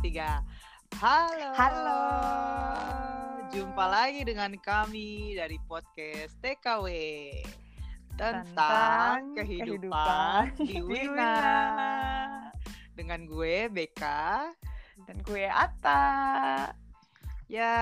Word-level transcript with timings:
tiga. 0.00 0.40
Halo. 0.96 1.48
Halo. 1.60 2.04
Jumpa 3.52 3.84
lagi 3.84 4.24
dengan 4.24 4.56
kami 4.56 5.36
dari 5.36 5.60
podcast 5.68 6.40
TKW 6.40 6.88
tentang, 8.16 8.48
Tentang 8.48 9.20
kehidupan, 9.36 10.56
kehidupan 10.56 10.68
di 10.72 10.76
Wina. 10.80 11.36
Dengan 12.96 13.28
gue 13.28 13.68
Beka. 13.68 14.48
Dan 15.04 15.20
gue 15.20 15.44
Ata. 15.44 16.72
Ya, 17.52 17.76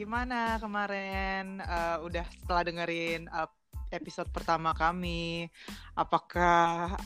gimana 0.00 0.56
kemarin 0.56 1.60
eh, 1.60 1.96
udah 2.08 2.24
setelah 2.40 2.62
dengerin 2.64 3.28
eh, 3.28 3.50
episode 3.92 4.32
pertama 4.32 4.72
kami, 4.72 5.52
apakah 5.92 6.96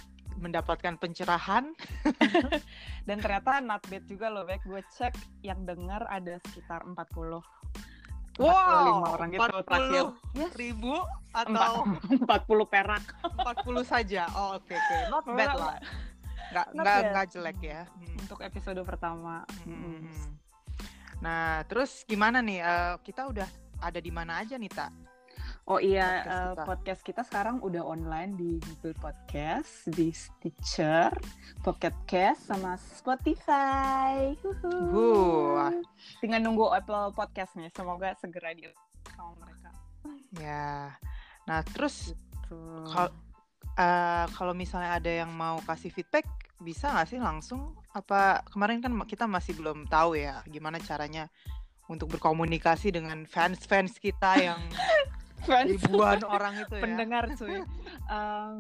mendapatkan 0.43 0.99
pencerahan? 0.99 1.71
Dan 3.09 3.23
ternyata 3.23 3.63
not 3.63 3.87
bad 3.87 4.03
juga 4.11 4.27
loh, 4.27 4.43
Bek. 4.43 4.67
Gue 4.67 4.83
cek 4.91 5.15
yang 5.47 5.63
denger 5.63 6.03
ada 6.11 6.43
sekitar 6.51 6.83
40. 6.83 7.39
45 8.33 9.15
orang 9.15 9.29
gitu 9.29 9.45
40 9.45 9.69
terakhir. 9.69 10.05
Yes. 10.33 10.53
ribu 10.57 10.95
atau 11.37 11.73
40 12.09 12.27
perak. 12.73 13.05
40 13.23 13.85
saja. 13.87 14.23
Oh, 14.35 14.59
oke 14.59 14.73
oke. 14.73 14.99
Not 15.13 15.25
bad 15.31 15.53
lah. 15.55 15.77
Nggak 16.53 16.67
nggak 16.75 16.99
nggak 17.13 17.27
jelek 17.33 17.59
ya. 17.63 17.81
Hmm. 17.87 18.23
Untuk 18.25 18.39
episode 18.41 18.81
pertama. 18.85 19.45
Hmm. 19.65 20.05
Mm. 20.05 20.33
Nah, 21.23 21.63
terus 21.71 22.03
gimana 22.03 22.43
nih? 22.43 22.59
Eh, 22.61 22.95
kita 23.07 23.31
udah 23.31 23.47
ada 23.79 23.99
di 24.03 24.11
mana 24.11 24.43
aja 24.43 24.59
nih, 24.59 24.71
Tak? 24.71 24.91
Oh 25.71 25.79
iya, 25.79 26.27
Podcast 26.27 26.27
eh, 26.27 26.51
kita. 26.51 26.63
podcast 26.67 27.01
kita 27.07 27.23
sekarang 27.23 27.57
udah 27.63 27.87
online 27.87 28.35
di 28.35 28.59
Google 28.59 28.99
Podcast, 28.99 29.87
di 29.95 30.11
Stitcher, 30.11 31.15
Pocket 31.63 31.95
Cast, 32.11 32.51
sama 32.51 32.75
Spotify. 32.75 34.35
Wah. 34.91 35.71
Tinggal 36.19 36.43
nunggu 36.43 36.67
Apple 36.67 37.15
Podcast 37.15 37.55
nih, 37.55 37.71
semoga 37.71 38.11
segera 38.19 38.51
di 38.59 38.67
sama 39.15 39.39
mereka. 39.39 39.71
Ya. 40.35 40.99
Nah, 41.47 41.63
terus. 41.71 42.11
Kal- 42.91 43.15
eh, 43.79 44.27
kalau 44.35 44.53
misalnya 44.59 44.99
ada 44.99 45.09
yang 45.09 45.31
mau 45.31 45.63
kasih 45.63 45.95
feedback, 45.95 46.27
bisa 46.59 46.91
nggak 46.91 47.07
sih 47.07 47.23
langsung? 47.23 47.79
Apa 47.95 48.43
kemarin 48.51 48.83
kan 48.83 48.93
kita 49.07 49.31
masih 49.31 49.55
belum 49.55 49.87
tahu 49.87 50.19
ya 50.19 50.43
gimana 50.51 50.83
caranya 50.83 51.31
untuk 51.87 52.19
berkomunikasi 52.19 52.91
dengan 52.95 53.25
fans-fans 53.31 53.99
kita 54.03 54.43
yang 54.43 54.59
Fans. 55.47 55.69
ribuan 55.69 56.21
orang 56.35 56.55
itu 56.63 56.75
ya. 56.79 56.83
pendengar 56.83 57.25
cuy. 57.35 57.59
Em, 58.07 58.59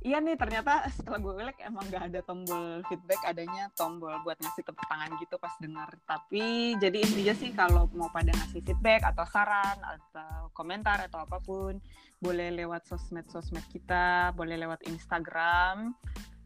iya 0.00 0.16
nih 0.16 0.32
ternyata 0.40 0.88
setelah 0.88 1.20
gue 1.20 1.44
like 1.44 1.60
emang 1.60 1.84
gak 1.92 2.08
ada 2.08 2.20
tombol 2.24 2.80
feedback, 2.88 3.20
adanya 3.28 3.68
tombol 3.76 4.12
buat 4.24 4.40
ngasih 4.40 4.64
tepuk 4.64 4.86
tangan 4.88 5.12
gitu 5.20 5.36
pas 5.36 5.52
dengar. 5.60 5.90
Tapi 6.08 6.76
jadi 6.80 6.98
intinya 7.04 7.34
sih 7.36 7.50
kalau 7.52 7.84
mau 7.92 8.08
pada 8.08 8.32
ngasih 8.32 8.64
feedback 8.64 9.04
atau 9.04 9.24
saran 9.28 9.76
atau 9.80 10.48
komentar 10.56 11.04
atau 11.04 11.24
apa 11.28 11.36
pun, 11.44 11.76
boleh 12.20 12.48
lewat 12.56 12.88
sosmed-sosmed 12.88 13.64
kita, 13.68 14.32
boleh 14.32 14.56
lewat 14.56 14.88
Instagram. 14.88 15.92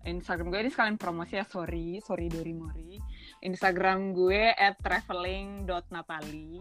Instagram 0.04 0.52
gue 0.52 0.60
ini 0.68 0.68
sekalian 0.68 1.00
promosi 1.00 1.40
ya, 1.40 1.48
sorry, 1.48 1.96
sorry 2.04 2.28
Dori 2.28 2.52
Mori. 2.52 3.00
Instagram 3.40 4.12
gue 4.12 4.52
at 4.52 4.76
traveling.natali. 4.82 6.60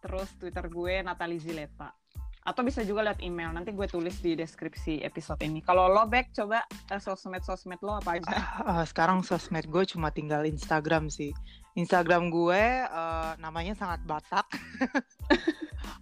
Terus 0.00 0.30
Twitter 0.38 0.64
gue 0.70 1.02
Natali 1.04 1.36
Zileta 1.36 1.99
atau 2.40 2.62
bisa 2.62 2.80
juga 2.80 3.02
lihat 3.02 3.20
email 3.20 3.50
nanti 3.50 3.68
gue 3.68 3.84
tulis 3.84 4.16
di 4.16 4.32
deskripsi 4.32 5.00
episode 5.00 5.36
ini 5.40 5.60
kalau 5.60 5.86
lo 5.86 6.04
back 6.04 6.32
coba 6.32 6.64
eh, 6.88 6.96
sosmed 6.96 7.40
sosmed 7.40 7.76
lo 7.80 7.96
apa 7.96 8.16
aja 8.16 8.32
Ah, 8.58 8.80
sekarang 8.90 9.20
sosmed 9.20 9.66
gue 9.66 9.84
cuma 9.86 10.08
tinggal 10.08 10.42
Instagram 10.42 11.06
sih. 11.06 11.36
Instagram 11.72 12.28
gue 12.28 12.62
eh, 12.82 13.32
namanya 13.36 13.72
sangat 13.74 14.00
Batak. 14.02 14.48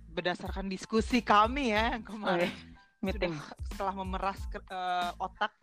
berdasarkan 0.10 0.70
diskusi 0.70 1.20
kami 1.20 1.74
ya 1.74 2.00
kemarin 2.00 2.52
meeting. 3.04 3.36
sudah 3.36 3.56
setelah 3.70 3.94
memeras 3.94 4.40
ke- 4.48 4.64
eh, 4.64 5.12
otak 5.20 5.54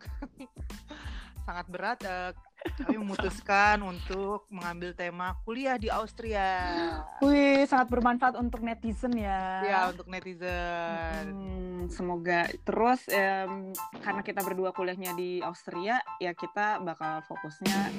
sangat 1.45 1.65
berat 1.73 1.99
eh, 2.05 2.31
kami 2.61 3.01
memutuskan 3.01 3.81
untuk 3.81 4.45
mengambil 4.53 4.93
tema 4.93 5.33
kuliah 5.41 5.81
di 5.81 5.89
Austria. 5.89 6.69
Wih, 7.17 7.65
sangat 7.65 7.89
bermanfaat 7.89 8.37
untuk 8.37 8.61
netizen 8.61 9.17
ya. 9.17 9.65
Ya, 9.65 9.79
untuk 9.89 10.05
netizen. 10.05 11.25
Hmm, 11.33 11.89
semoga 11.89 12.45
terus 12.61 13.01
em, 13.09 13.73
karena 14.05 14.21
kita 14.21 14.45
berdua 14.45 14.69
kuliahnya 14.69 15.17
di 15.17 15.41
Austria 15.41 15.97
ya 16.21 16.37
kita 16.37 16.77
bakal 16.85 17.25
fokusnya 17.25 17.89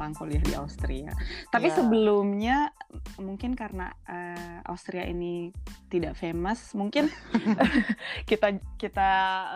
tentang 0.00 0.16
kuliah 0.16 0.40
di 0.40 0.56
Austria. 0.56 1.12
Tapi 1.52 1.68
Ya. 1.68 1.76
sebelumnya 1.76 2.56
mungkin 3.20 3.52
karena 3.52 3.92
eh, 4.08 4.64
Austria 4.64 5.04
ini 5.04 5.52
tidak 5.92 6.16
famous, 6.16 6.72
mungkin 6.72 7.12
kita 8.30 8.56
kita 8.80 9.10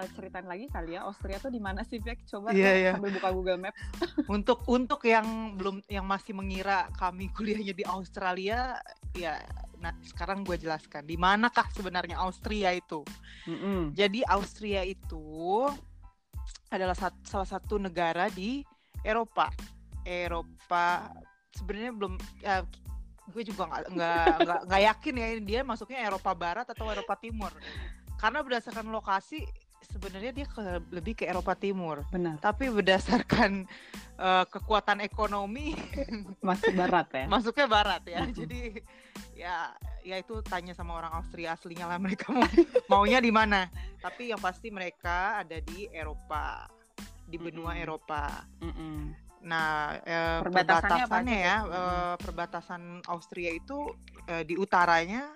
eh, 0.05 0.09
ceritain 0.13 0.45
lagi 0.45 0.69
kali 0.69 1.01
ya 1.01 1.09
Austria 1.09 1.41
tuh 1.41 1.49
di 1.49 1.65
mana 1.65 1.81
sih 1.81 1.97
Bek? 1.97 2.29
Coba 2.29 2.53
deh 2.53 2.61
iya. 2.61 2.93
sambil 2.93 3.17
buka 3.17 3.33
Google 3.33 3.57
Maps. 3.65 3.81
Untuk 4.37 4.69
untuk 4.69 5.01
yang 5.09 5.57
belum 5.57 5.81
yang 5.89 6.05
masih 6.05 6.37
mengira 6.37 6.93
kami 7.01 7.33
kuliahnya 7.33 7.73
di 7.73 7.85
Australia, 7.89 8.77
ya 9.17 9.41
nah 9.81 9.97
sekarang 10.05 10.45
gue 10.45 10.61
jelaskan 10.61 11.09
di 11.09 11.17
manakah 11.17 11.65
sebenarnya 11.73 12.21
Austria 12.21 12.69
itu. 12.77 13.01
Mm-mm. 13.49 13.97
Jadi 13.97 14.21
Austria 14.29 14.85
itu 14.85 15.65
adalah 16.69 16.93
sat- 16.93 17.25
salah 17.25 17.49
satu 17.49 17.81
negara 17.81 18.29
di 18.29 18.61
Eropa. 19.01 19.49
Eropa 20.05 21.11
sebenarnya 21.57 21.93
belum 21.97 22.15
ya, 22.45 22.63
gue 23.33 23.43
juga 23.43 23.69
nggak 23.69 23.85
nggak 24.39 24.61
nggak 24.69 24.83
yakin 24.93 25.15
ya 25.17 25.27
dia 25.41 25.61
masuknya 25.65 26.05
Eropa 26.05 26.31
Barat 26.37 26.69
atau 26.69 26.87
Eropa 26.93 27.17
Timur. 27.17 27.53
Karena 28.21 28.41
berdasarkan 28.41 28.89
lokasi 28.89 29.45
sebenarnya 29.85 30.33
dia 30.33 30.47
ke, 30.49 30.63
lebih 30.89 31.13
ke 31.13 31.25
Eropa 31.29 31.53
Timur. 31.53 32.01
Benar, 32.09 32.41
Tapi 32.41 32.73
berdasarkan 32.73 33.69
eh, 34.17 34.45
kekuatan 34.49 35.05
ekonomi 35.05 35.77
masih 36.49 36.73
barat 36.73 37.09
ya. 37.13 37.25
masuknya 37.29 37.67
Barat 37.69 38.03
ya. 38.09 38.25
Jadi 38.29 38.81
ya 39.35 39.73
ya 40.05 40.17
itu 40.21 40.41
tanya 40.45 40.73
sama 40.77 40.95
orang 40.97 41.13
Austria 41.17 41.57
aslinya 41.57 41.89
lah 41.89 41.99
mereka 42.01 42.33
mau 42.33 42.45
maunya 42.89 43.21
di 43.21 43.33
mana. 43.33 43.69
Tapi 44.01 44.33
yang 44.33 44.41
pasti 44.41 44.69
mereka 44.73 45.45
ada 45.45 45.61
di 45.61 45.89
Eropa 45.93 46.69
di 47.25 47.37
benua 47.41 47.73
Mm-mm. 47.73 47.85
Eropa. 47.85 48.45
Mm-mm. 48.61 49.24
Nah, 49.45 50.01
eh, 50.01 50.41
Perbatasannya 50.41 51.37
ya, 51.37 51.57
eh, 51.63 52.15
perbatasan 52.17 53.05
Austria 53.13 53.53
itu 53.53 53.93
eh, 54.25 54.41
di 54.43 54.57
utaranya 54.57 55.29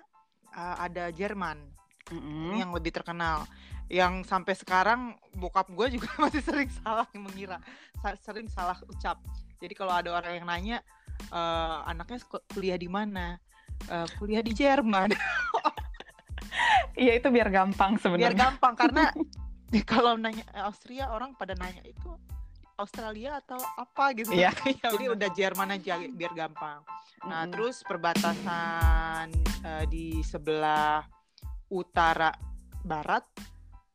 eh, 0.49 0.75
ada 0.81 1.13
Jerman 1.13 1.61
Mm-mm. 2.09 2.57
yang 2.57 2.73
lebih 2.73 2.89
terkenal. 2.89 3.45
Yang 3.89 4.25
sampai 4.29 4.53
sekarang 4.53 5.01
bokap 5.37 5.69
gue 5.69 5.97
juga 5.97 6.09
masih 6.25 6.41
sering 6.41 6.69
salah 6.81 7.05
mengira, 7.13 7.61
sering 8.25 8.49
salah 8.49 8.77
ucap. 8.89 9.17
Jadi 9.61 9.73
kalau 9.77 9.93
ada 9.93 10.09
orang 10.13 10.33
yang 10.41 10.47
nanya 10.49 10.77
eh, 11.29 11.77
anaknya 11.85 12.17
kuliah 12.49 12.77
di 12.77 12.89
mana, 12.89 13.37
Eh, 13.79 14.07
kuliah 14.19 14.43
di 14.43 14.51
Jerman. 14.51 15.15
Iya 16.99 17.15
itu 17.15 17.31
biar 17.31 17.47
gampang 17.47 17.95
Biar 17.95 18.01
sebenarnya. 18.03 18.35
gampang 18.35 18.73
karena 18.75 19.03
kalau 19.91 20.19
nanya 20.19 20.43
eh, 20.51 20.63
Austria 20.67 21.07
orang 21.07 21.31
pada 21.31 21.55
nanya 21.55 21.79
itu 21.87 22.11
Australia 22.79 23.37
atau 23.37 23.59
apa 23.75 24.15
gitu. 24.15 24.31
Iya, 24.31 24.55
Jadi 24.95 25.05
udah 25.05 25.29
Jerman 25.29 25.75
aja 25.75 25.99
biar 25.99 26.31
gampang. 26.33 26.79
Nah, 27.21 27.43
Mm-mm. 27.43 27.51
terus 27.51 27.83
perbatasan 27.83 29.27
eh, 29.61 29.85
di 29.85 30.23
sebelah 30.23 31.03
utara 31.69 32.31
barat 32.81 33.27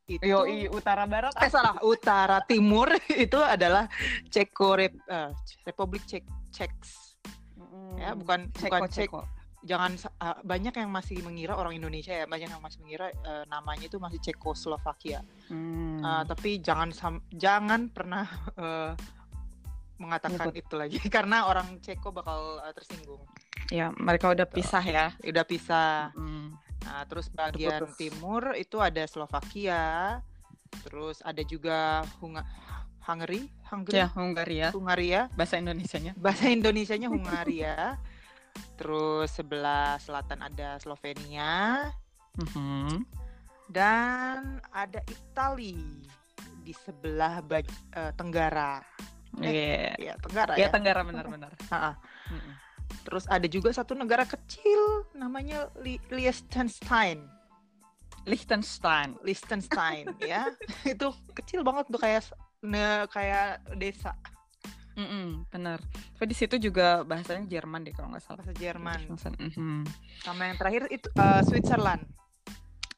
itu 0.05 0.21
Yoi, 0.21 0.69
utara 0.69 1.09
barat. 1.09 1.33
eh 1.41 1.49
salah, 1.49 1.81
utara 1.81 2.45
timur 2.45 2.93
itu 3.25 3.41
adalah 3.41 3.89
Ceko 4.29 4.77
Rep- 4.77 5.01
eh, 5.09 5.33
Republik 5.65 6.05
Cek 6.05 6.25
Czechs. 6.53 7.17
Mm. 7.57 7.97
Ya, 7.97 8.11
bukan 8.13 8.53
Ceko, 8.53 8.69
bukan 8.69 8.91
Cek 8.93 9.09
Ceko. 9.09 9.21
jangan 9.65 9.97
ah, 10.21 10.37
banyak 10.45 10.77
yang 10.77 10.93
masih 10.93 11.25
mengira 11.25 11.57
orang 11.57 11.73
Indonesia 11.73 12.13
ya 12.13 12.29
banyak 12.29 12.53
yang 12.53 12.61
masih 12.61 12.85
mengira 12.85 13.09
eh, 13.09 13.45
namanya 13.49 13.89
itu 13.89 13.97
masih 13.97 14.21
Cekoslovakia. 14.21 15.25
Hmm. 15.49 15.94
Uh, 16.05 16.23
tapi 16.23 16.61
jangan 16.61 16.93
sam- 16.93 17.25
jangan 17.33 17.89
pernah 17.89 18.29
uh, 18.55 18.93
mengatakan 20.03 20.53
Nyebut. 20.53 20.61
itu 20.61 20.75
lagi 20.77 20.99
karena 21.17 21.49
orang 21.49 21.81
Ceko 21.81 22.13
bakal 22.13 22.61
uh, 22.61 22.73
tersinggung. 22.73 23.25
ya 23.73 23.89
mereka 23.97 24.29
udah 24.29 24.45
pisah 24.45 24.85
ya. 24.85 25.07
Udah 25.25 25.43
pisah. 25.43 26.13
Hmm. 26.13 26.53
Nah, 26.85 27.01
terus 27.09 27.33
bagian 27.33 27.81
Terputus. 27.89 27.97
timur 27.97 28.53
itu 28.53 28.77
ada 28.77 29.01
Slovakia, 29.09 30.21
terus 30.85 31.25
ada 31.25 31.41
juga 31.41 32.05
Hunga 32.21 32.45
Hungary, 33.05 33.49
Hungary, 33.69 33.97
Ya 33.97 34.13
Hungaria. 34.13 34.69
Hungaria. 34.73 35.21
Bahasa 35.33 35.57
Indonesianya. 35.57 36.13
Bahasa 36.25 36.49
Indonesianya 36.49 37.09
Hungaria. 37.09 37.97
terus 38.79 39.35
sebelah 39.35 39.99
selatan 39.99 40.39
ada 40.39 40.79
Slovenia 40.79 41.91
Mhm. 42.39 43.03
Dan 43.67 44.61
ada 44.71 45.01
Itali 45.05 45.79
di 46.61 46.73
sebelah 46.73 47.41
bag- 47.41 47.69
eh, 47.93 48.13
tenggara. 48.15 48.81
Iya. 49.37 49.99
Ya, 49.99 50.15
tenggara 50.17 50.55
Ya 50.55 50.67
ya. 50.67 50.69
Tenggara 50.71 51.01
benar-benar. 51.03 51.53
Mm-mm. 52.33 52.53
Terus 53.05 53.27
ada 53.27 53.45
juga 53.45 53.69
satu 53.69 53.93
negara 53.93 54.25
kecil 54.25 55.05
namanya 55.13 55.69
Li- 55.77 56.01
Liechtenstein. 56.09 57.27
Liechtenstein. 58.25 59.19
Liechtenstein 59.21 60.15
ya. 60.25 60.49
Itu 60.83 61.13
kecil 61.35 61.61
banget 61.61 61.91
tuh 61.91 62.01
kayak 62.01 62.23
ne, 62.63 63.05
kayak 63.13 63.61
desa 63.77 64.17
Mm-mm, 64.95 65.51
benar. 65.51 65.83
Tapi 66.15 66.31
di 66.31 66.37
situ 66.39 66.55
juga 66.57 67.03
bahasanya 67.03 67.51
Jerman 67.51 67.83
deh 67.83 67.91
kalau 67.91 68.15
nggak 68.15 68.23
salah. 68.23 68.39
bahasa 68.47 68.55
Jerman. 68.55 69.11
Mhm. 69.11 69.83
Sama 70.23 70.47
yang 70.47 70.57
terakhir 70.57 70.87
itu 70.89 71.11
eh, 71.11 71.43
Switzerland. 71.43 72.07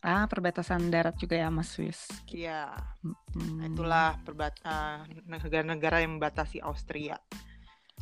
Ah, 0.07 0.23
perbatasan 0.25 0.87
darat 0.87 1.19
juga 1.19 1.35
ya 1.35 1.51
sama 1.51 1.67
Swiss. 1.67 2.07
Iya, 2.31 2.79
Hmm. 3.03 3.59
itulah 3.67 4.15
eh, 4.63 4.97
negara-negara 5.27 5.99
yang 5.99 6.17
membatasi 6.17 6.63
Austria. 6.63 7.19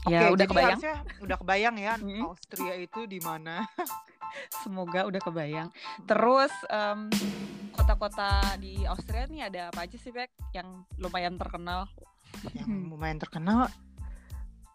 Ya, 0.04 0.28
Oke, 0.28 0.36
udah 0.36 0.44
jadi 0.44 0.50
kebayang? 0.52 0.70
harusnya 0.76 0.96
udah 1.18 1.36
kebayang 1.40 1.76
ya. 1.80 1.94
Austria 2.20 2.74
itu 2.76 3.08
di 3.08 3.24
mana? 3.24 3.64
Semoga 4.60 5.08
udah 5.08 5.20
kebayang. 5.22 5.68
Terus 6.04 6.52
em, 6.68 7.08
kota-kota 7.72 8.36
di 8.60 8.84
Austria 8.84 9.24
nih 9.24 9.48
ada 9.48 9.60
apa 9.72 9.88
aja 9.88 9.96
sih, 9.96 10.12
Bek? 10.12 10.28
Yang 10.52 10.84
lumayan 11.00 11.40
terkenal. 11.40 11.88
yang 12.52 12.90
lumayan 12.90 13.16
terkenal 13.16 13.70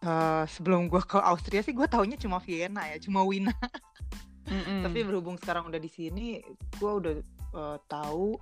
eh, 0.00 0.44
sebelum 0.48 0.88
gua 0.88 1.04
ke 1.04 1.20
Austria 1.20 1.60
sih 1.60 1.76
gue 1.76 1.84
taunya 1.84 2.16
cuma 2.16 2.40
Vienna 2.40 2.88
ya 2.88 2.96
cuma 2.98 3.20
Wina 3.20 3.52
Mm-mm. 4.50 4.82
tapi 4.82 4.98
berhubung 5.06 5.38
sekarang 5.38 5.70
udah 5.70 5.78
di 5.78 5.86
sini 5.86 6.42
gue 6.76 6.92
udah 6.92 7.14
eh, 7.54 7.78
tahu 7.86 8.34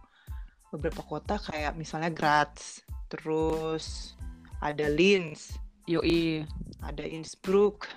beberapa 0.73 1.01
kota 1.05 1.37
kayak 1.37 1.77
misalnya 1.77 2.09
Graz 2.09 2.81
terus 3.09 4.17
ada 4.61 4.89
Linz 4.89 5.57
Yoi. 5.87 6.45
ada 6.83 7.05
Innsbruck 7.05 7.89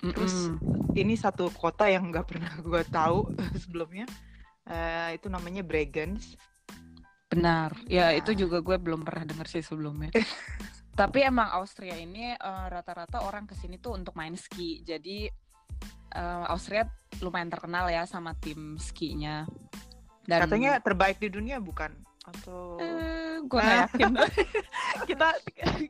Terus, 0.00 0.48
Mm-mm. 0.48 0.96
ini 0.96 1.12
satu 1.12 1.52
kota 1.52 1.84
yang 1.84 2.08
nggak 2.08 2.24
pernah 2.24 2.48
gue 2.64 2.82
tahu 2.88 3.28
sebelumnya 3.62 4.06
Eh, 4.70 5.18
itu 5.18 5.26
namanya 5.26 5.66
Bregenz 5.66 6.38
Benar. 7.26 7.74
Ya, 7.86 8.10
Ya. 8.10 8.18
itu 8.22 8.34
juga 8.34 8.58
gue 8.58 8.74
belum 8.78 9.06
pernah 9.06 9.22
denger 9.26 9.46
sih 9.46 9.62
sebelumnya. 9.62 10.10
Tapi 11.00 11.22
emang 11.22 11.46
Austria 11.54 11.94
ini 11.94 12.34
eh, 12.34 12.66
rata-rata 12.66 13.22
orang 13.22 13.46
ke 13.46 13.54
sini 13.54 13.78
tuh 13.78 13.94
untuk 13.94 14.14
main 14.14 14.34
ski. 14.34 14.82
Jadi 14.82 15.30
eh, 16.10 16.44
Austria 16.48 16.88
lumayan 17.20 17.48
terkenal 17.48 17.86
ya 17.86 18.04
sama 18.04 18.34
tim 18.36 18.76
skinya. 18.76 19.44
Dan 20.24 20.46
katanya 20.46 20.78
terbaik 20.78 21.18
di 21.18 21.26
dunia 21.26 21.58
bukan 21.58 21.90
atau 22.20 22.78
eh, 22.78 23.40
gue 23.42 23.58
nggak 23.58 23.78
yakin. 23.90 24.12
kita 25.10 25.28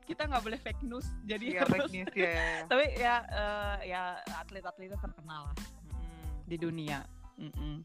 kita 0.06 0.23
nggak 0.25 0.43
boleh 0.43 0.59
fake 0.59 0.82
news. 0.82 1.05
Jadi 1.27 1.59
ya 1.59 1.67
harus- 1.67 1.73
fake 1.77 1.91
news 1.93 2.12
ya 2.15 2.32
Tapi 2.65 2.85
ya 2.97 3.15
eh, 3.27 3.77
ya 3.91 4.03
atlet-atletnya 4.38 4.97
terkenal 4.97 5.50
lah 5.53 5.56
Mm. 5.91 6.47
di 6.47 6.56
dunia. 6.56 6.99
Mm-mm. 7.37 7.85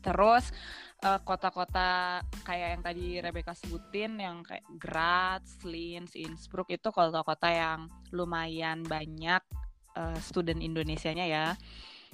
Terus 0.00 0.50
eh, 1.00 1.20
kota-kota 1.22 2.20
kayak 2.42 2.68
yang 2.74 2.82
tadi 2.82 3.06
Rebecca 3.20 3.52
sebutin 3.54 4.18
yang 4.18 4.42
kayak 4.42 4.64
Graz, 4.74 5.46
Linz, 5.62 6.16
Innsbruck 6.16 6.68
itu 6.68 6.88
kota-kota 6.90 7.48
yang 7.48 7.86
lumayan 8.10 8.82
banyak 8.82 9.40
eh, 9.94 10.18
student 10.20 10.58
Indonesianya 10.58 11.26
ya. 11.26 11.46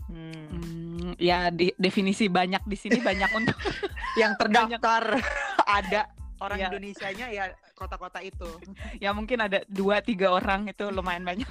Hmm. 0.09 0.49
Hmm, 0.49 1.12
ya 1.21 1.53
di- 1.53 1.77
definisi 1.77 2.27
banyak 2.27 2.65
di 2.65 2.73
sini 2.75 2.99
banyak 2.99 3.31
untuk 3.37 3.56
yang 4.21 4.32
terdaftar 4.35 5.21
ada 5.79 6.09
orang 6.41 6.56
Iya. 6.59 6.67
Indonesianya 6.73 7.27
ya 7.29 7.44
kota-kota 7.77 8.25
itu. 8.25 8.49
ya 8.97 9.12
mungkin 9.12 9.44
ada 9.44 9.61
dua 9.69 10.00
tiga 10.00 10.32
orang 10.32 10.69
itu 10.69 10.88
lumayan 10.88 11.25
banyak. 11.25 11.49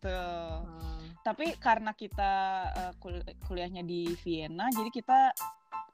Tuh. 0.00 0.62
Tapi 1.20 1.58
karena 1.60 1.92
kita 1.92 2.32
eh, 2.72 2.92
kul- 2.96 3.26
kuliahnya 3.44 3.84
di 3.84 4.16
Vienna, 4.24 4.72
jadi 4.72 4.88
kita 4.88 5.18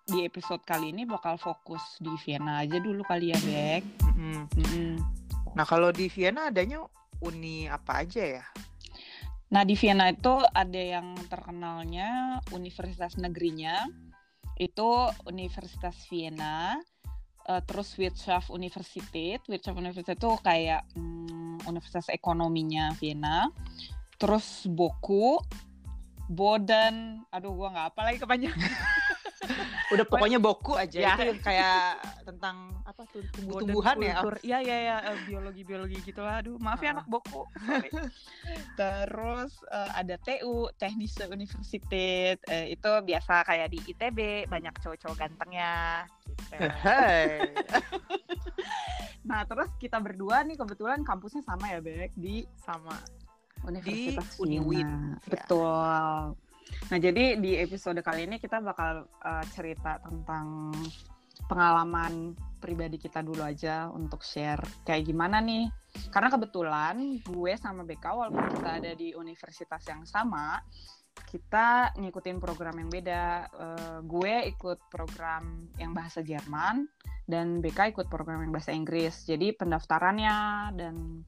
di 0.04 0.22
episode 0.22 0.62
kali 0.62 0.92
ini 0.92 1.02
bakal 1.02 1.34
fokus 1.34 1.82
di 1.98 2.12
Vienna 2.22 2.62
aja 2.62 2.78
dulu 2.78 3.02
kali 3.02 3.32
ya, 3.34 3.38
Bek. 3.42 3.82
Mm-mm. 4.04 4.38
Mm-mm. 4.54 4.92
Nah 5.56 5.64
kalau 5.64 5.90
di 5.90 6.06
Vienna 6.06 6.52
adanya 6.52 6.84
uni 7.25 7.67
apa 7.67 8.05
aja 8.05 8.23
ya? 8.41 8.44
Nah, 9.55 9.62
di 9.62 9.79
Vienna 9.79 10.11
itu 10.11 10.35
ada 10.50 10.82
yang 10.82 11.15
terkenalnya 11.31 12.43
universitas 12.50 13.15
negerinya. 13.15 13.87
Itu 14.59 15.11
Universitas 15.26 15.94
Vienna. 16.11 16.79
eh, 17.44 17.61
terus 17.69 17.93
Wirtschaft 18.00 18.49
Universität. 18.49 19.44
Wirtschaft 19.44 19.76
Universität 19.76 20.17
itu 20.17 20.32
kayak 20.41 20.81
mm, 20.97 21.69
universitas 21.69 22.09
ekonominya 22.09 22.97
Vienna. 22.97 23.53
Terus 24.17 24.65
Boku, 24.65 25.37
Boden, 26.25 27.21
aduh 27.29 27.53
gua 27.53 27.69
nggak 27.69 27.88
apa 27.93 28.00
lagi 28.00 28.19
kepanjangan. 28.25 28.56
Udah 29.91 30.05
pokoknya 30.06 30.38
boku 30.38 30.75
aja 30.75 30.99
Ya. 30.99 31.14
itu 31.17 31.38
kayak 31.41 32.00
tentang 32.25 32.73
apa 32.82 33.02
tuh 33.08 33.23
tumbuh-tumbuhan 33.32 33.96
ya? 33.99 34.14
Iya 34.41 34.58
iya 34.61 34.76
ya 34.81 34.96
biologi-biologi 35.25 35.99
gitu 36.02 36.20
lah. 36.20 36.41
Aduh, 36.41 36.56
maaf 36.58 36.81
ya 36.81 36.93
Ah. 36.93 36.94
anak 36.99 37.06
boku. 37.06 37.44
Terus 38.79 39.52
eh, 39.69 39.91
ada 39.94 40.14
TU, 40.19 40.69
Technische 40.75 41.25
Universität. 41.26 42.38
Eh, 42.47 42.73
itu 42.73 42.90
biasa 42.90 43.45
kayak 43.45 43.68
di 43.71 43.78
ITB, 43.85 44.18
banyak 44.47 44.75
cowok-cowok 44.80 45.16
gantengnya 45.16 46.04
gitu. 46.26 46.57
Nah, 49.25 49.40
terus 49.49 49.73
kita 49.80 49.97
berdua 49.97 50.45
nih 50.45 50.52
kebetulan 50.52 51.00
kampusnya 51.00 51.40
sama 51.40 51.73
ya, 51.73 51.80
Bek, 51.80 52.12
di 52.12 52.45
sama 52.61 52.92
Universitas 53.64 54.37
Uni 54.37 54.61
Vienna. 54.61 54.68
Wien, 54.68 54.85
ya. 54.85 55.33
Betul. 55.33 56.37
Nah, 56.93 56.99
jadi 57.00 57.40
di 57.40 57.57
episode 57.57 58.00
kali 58.04 58.28
ini 58.28 58.37
kita 58.38 58.61
bakal 58.61 59.09
eh, 59.25 59.45
cerita 59.52 59.99
tentang 60.02 60.73
pengalaman 61.50 62.33
pribadi 62.62 62.97
kita 62.97 63.21
dulu 63.21 63.45
aja 63.45 63.93
untuk 63.93 64.25
share 64.25 64.62
kayak 64.88 65.04
gimana 65.04 65.43
nih. 65.43 65.69
Karena 66.09 66.33
kebetulan 66.33 67.21
gue 67.21 67.52
sama 67.61 67.85
BK 67.85 68.04
walaupun 68.04 68.47
kita 68.57 68.71
ada 68.81 68.93
di 68.97 69.12
universitas 69.12 69.83
yang 69.85 70.09
sama, 70.09 70.62
kita 71.28 71.93
ngikutin 71.99 72.38
program 72.40 72.78
yang 72.81 72.90
beda. 72.90 73.25
Eh, 73.50 73.99
gue 74.07 74.35
ikut 74.54 74.78
program 74.88 75.69
yang 75.76 75.93
bahasa 75.93 76.25
Jerman 76.25 76.88
dan 77.28 77.61
BK 77.61 77.97
ikut 77.97 78.07
program 78.09 78.45
yang 78.45 78.52
bahasa 78.52 78.73
Inggris. 78.73 79.25
Jadi 79.28 79.52
pendaftarannya 79.57 80.37
dan 80.76 81.25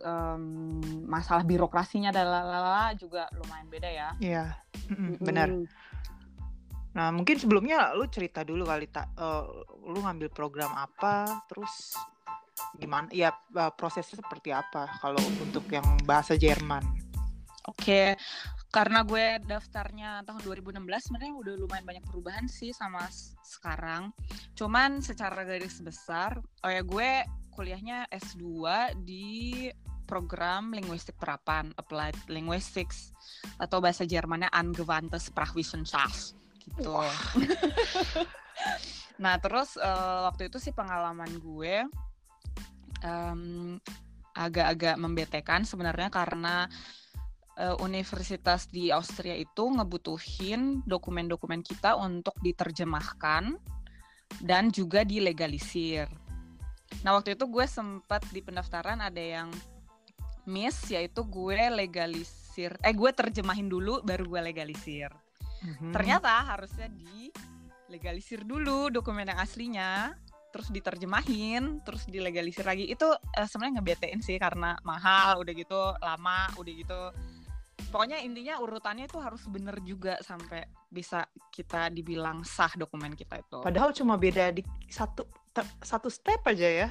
em, 0.00 0.80
masalah 1.04 1.44
birokrasinya 1.44 2.10
dan 2.10 2.26
lalala 2.28 2.92
juga 2.96 3.28
lumayan 3.36 3.68
beda 3.68 3.88
ya. 3.90 4.08
Iya, 4.18 4.44
benar. 5.26 5.48
Mm. 5.52 5.66
Nah 6.96 7.12
mungkin 7.12 7.36
sebelumnya 7.36 7.92
lu 7.92 8.08
cerita 8.08 8.40
dulu 8.40 8.64
kali 8.64 8.88
tak, 8.88 9.12
eh, 9.20 9.44
lu 9.84 10.00
ngambil 10.00 10.32
program 10.32 10.72
apa, 10.72 11.44
terus 11.44 11.92
gimana? 12.80 13.12
Ya 13.12 13.36
eh, 13.36 13.72
prosesnya 13.76 14.24
seperti 14.24 14.50
apa 14.52 14.88
kalau 15.04 15.20
untuk 15.44 15.68
yang 15.68 15.84
bahasa 16.08 16.34
Jerman? 16.40 16.82
Oke, 17.66 18.14
karena 18.70 19.02
gue 19.02 19.42
daftarnya 19.42 20.22
tahun 20.22 20.38
2016 20.46 20.86
sebenarnya 21.10 21.34
udah 21.34 21.54
lumayan 21.58 21.82
banyak 21.82 22.04
perubahan 22.06 22.46
sih 22.46 22.70
sama 22.70 23.02
sekarang. 23.42 24.14
Cuman 24.54 25.02
secara 25.02 25.42
garis 25.42 25.82
besar, 25.82 26.38
oh 26.62 26.70
ya 26.70 26.86
gue 26.86 27.10
kuliahnya 27.56 28.04
S2 28.12 28.44
di 29.00 29.66
program 30.06 30.70
linguistik 30.70 31.16
terapan 31.16 31.72
Applied 31.74 32.14
Linguistics 32.28 33.10
atau 33.58 33.82
bahasa 33.82 34.06
Jermannya 34.06 34.52
Angewandte 34.52 35.18
Sprachwissenschaft 35.18 36.36
gitu. 36.62 37.00
nah, 39.22 39.40
terus 39.40 39.74
eh, 39.80 40.20
waktu 40.28 40.52
itu 40.52 40.60
sih 40.62 40.76
pengalaman 40.76 41.32
gue 41.40 41.88
em, 43.02 43.80
agak-agak 44.36 45.00
membetekan 45.00 45.64
sebenarnya 45.64 46.12
karena 46.12 46.68
uh, 47.56 47.76
universitas 47.80 48.68
di 48.68 48.92
Austria 48.92 49.32
itu 49.32 49.64
ngebutuhin 49.72 50.84
dokumen-dokumen 50.84 51.64
kita 51.64 51.96
untuk 51.96 52.36
diterjemahkan 52.44 53.56
dan 54.44 54.68
juga 54.68 55.02
dilegalisir. 55.02 56.04
Nah 57.02 57.16
waktu 57.18 57.34
itu 57.38 57.44
gue 57.46 57.66
sempat 57.66 58.22
di 58.30 58.40
pendaftaran 58.42 59.02
ada 59.02 59.20
yang 59.20 59.50
miss 60.46 60.86
yaitu 60.90 61.26
gue 61.26 61.58
legalisir 61.74 62.78
eh 62.80 62.94
gue 62.94 63.10
terjemahin 63.10 63.66
dulu 63.66 64.02
baru 64.02 64.26
gue 64.26 64.40
legalisir. 64.52 65.10
Mm-hmm. 65.66 65.92
Ternyata 65.94 66.54
harusnya 66.54 66.86
di 66.92 67.30
legalisir 67.90 68.42
dulu 68.42 68.90
dokumen 68.90 69.30
yang 69.30 69.38
aslinya 69.38 70.14
terus 70.56 70.72
diterjemahin 70.72 71.84
terus 71.84 72.08
dilegalisir 72.08 72.64
lagi 72.64 72.88
itu 72.88 73.04
uh, 73.12 73.44
sebenarnya 73.44 73.76
ngebetein 73.76 74.24
sih 74.24 74.40
karena 74.40 74.72
mahal 74.88 75.44
udah 75.44 75.52
gitu 75.52 75.80
lama 76.00 76.48
udah 76.56 76.72
gitu 76.72 77.00
pokoknya 77.92 78.24
intinya 78.24 78.56
urutannya 78.64 79.04
itu 79.04 79.20
harus 79.20 79.44
bener 79.52 79.76
juga 79.84 80.16
sampai 80.24 80.64
bisa 80.88 81.28
kita 81.52 81.92
dibilang 81.92 82.40
sah 82.40 82.72
dokumen 82.72 83.12
kita 83.12 83.36
itu 83.36 83.60
padahal 83.60 83.92
cuma 83.92 84.16
beda 84.16 84.48
di 84.56 84.64
satu 84.88 85.28
satu 85.80 86.10
step 86.10 86.42
aja 86.44 86.86
ya 86.86 86.88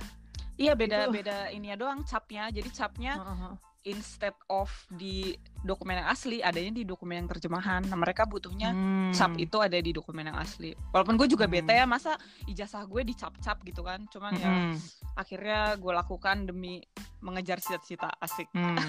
Iya 0.55 0.73
beda 0.73 1.07
itu. 1.07 1.19
beda 1.19 1.37
ini 1.51 1.71
ya 1.71 1.75
doang 1.75 2.01
capnya. 2.07 2.47
Jadi 2.47 2.69
capnya 2.71 3.19
uh 3.19 3.27
-huh. 3.27 3.53
instead 3.83 4.33
of 4.47 4.71
di 4.87 5.35
dokumen 5.67 5.99
yang 5.99 6.09
asli 6.09 6.39
adanya 6.39 6.71
di 6.71 6.83
dokumen 6.87 7.23
yang 7.23 7.29
terjemahan. 7.29 7.83
Nah 7.91 7.97
mereka 7.99 8.23
butuhnya 8.23 8.71
hmm. 8.71 9.11
cap 9.11 9.35
itu 9.35 9.57
ada 9.59 9.75
di 9.75 9.91
dokumen 9.91 10.31
yang 10.31 10.39
asli. 10.39 10.71
Walaupun 10.95 11.19
gue 11.19 11.27
juga 11.27 11.45
hmm. 11.45 11.53
bete 11.59 11.73
ya 11.75 11.85
masa 11.85 12.15
ijazah 12.47 12.87
gue 12.87 13.01
dicap-cap 13.03 13.57
gitu 13.67 13.83
kan. 13.83 14.07
Cuman 14.07 14.33
ya 14.39 14.47
hmm. 14.47 14.73
ya 14.73 14.79
akhirnya 15.19 15.59
gue 15.75 15.91
lakukan 15.91 16.47
demi 16.47 16.79
mengejar 17.19 17.59
cita-cita 17.59 18.15
asik. 18.23 18.47
Hmm. 18.55 18.79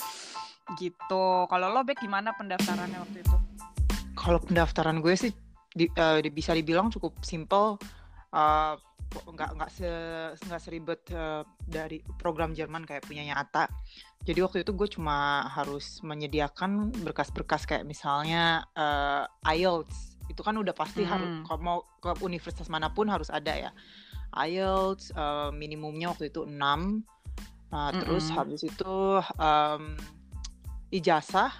gitu. 0.80 1.24
Kalau 1.46 1.66
lo 1.70 1.84
Bek 1.84 2.00
gimana 2.00 2.32
pendaftarannya 2.32 2.98
waktu 3.04 3.20
itu? 3.20 3.36
Kalau 4.16 4.40
pendaftaran 4.40 5.04
gue 5.04 5.12
sih 5.12 5.30
di, 5.76 5.92
uh, 5.92 6.24
bisa 6.32 6.56
dibilang 6.56 6.88
cukup 6.88 7.20
simple. 7.20 7.76
Uh, 8.32 8.74
nggak 9.12 9.50
nggak 9.56 9.70
se 9.70 9.90
nggak 10.46 10.62
seribet 10.62 11.00
uh, 11.14 11.46
dari 11.62 12.02
program 12.18 12.52
Jerman 12.52 12.84
kayak 12.84 13.06
punyanya 13.06 13.38
Ata. 13.40 13.70
Jadi 14.26 14.42
waktu 14.42 14.58
itu 14.66 14.74
gue 14.74 14.88
cuma 14.90 15.46
harus 15.46 16.02
menyediakan 16.02 16.90
berkas-berkas 17.06 17.62
kayak 17.64 17.86
misalnya 17.86 18.66
uh, 18.74 19.24
IELTS 19.46 20.18
itu 20.26 20.42
kan 20.42 20.58
udah 20.58 20.74
pasti 20.74 21.06
hmm. 21.06 21.10
harus 21.10 21.30
kalau 21.46 21.60
mau 21.62 21.78
ke 22.02 22.10
universitas 22.26 22.66
mana 22.66 22.90
pun 22.90 23.06
harus 23.06 23.30
ada 23.30 23.54
ya. 23.54 23.70
IELTS 24.34 25.14
uh, 25.14 25.54
minimumnya 25.54 26.10
waktu 26.10 26.28
itu 26.28 26.42
6 26.44 26.54
Nah, 27.66 27.90
mm 27.90 27.92
-hmm. 27.92 28.00
terus 28.02 28.26
habis 28.30 28.62
itu 28.62 28.96
um, 29.42 29.82
ijazah 30.94 31.50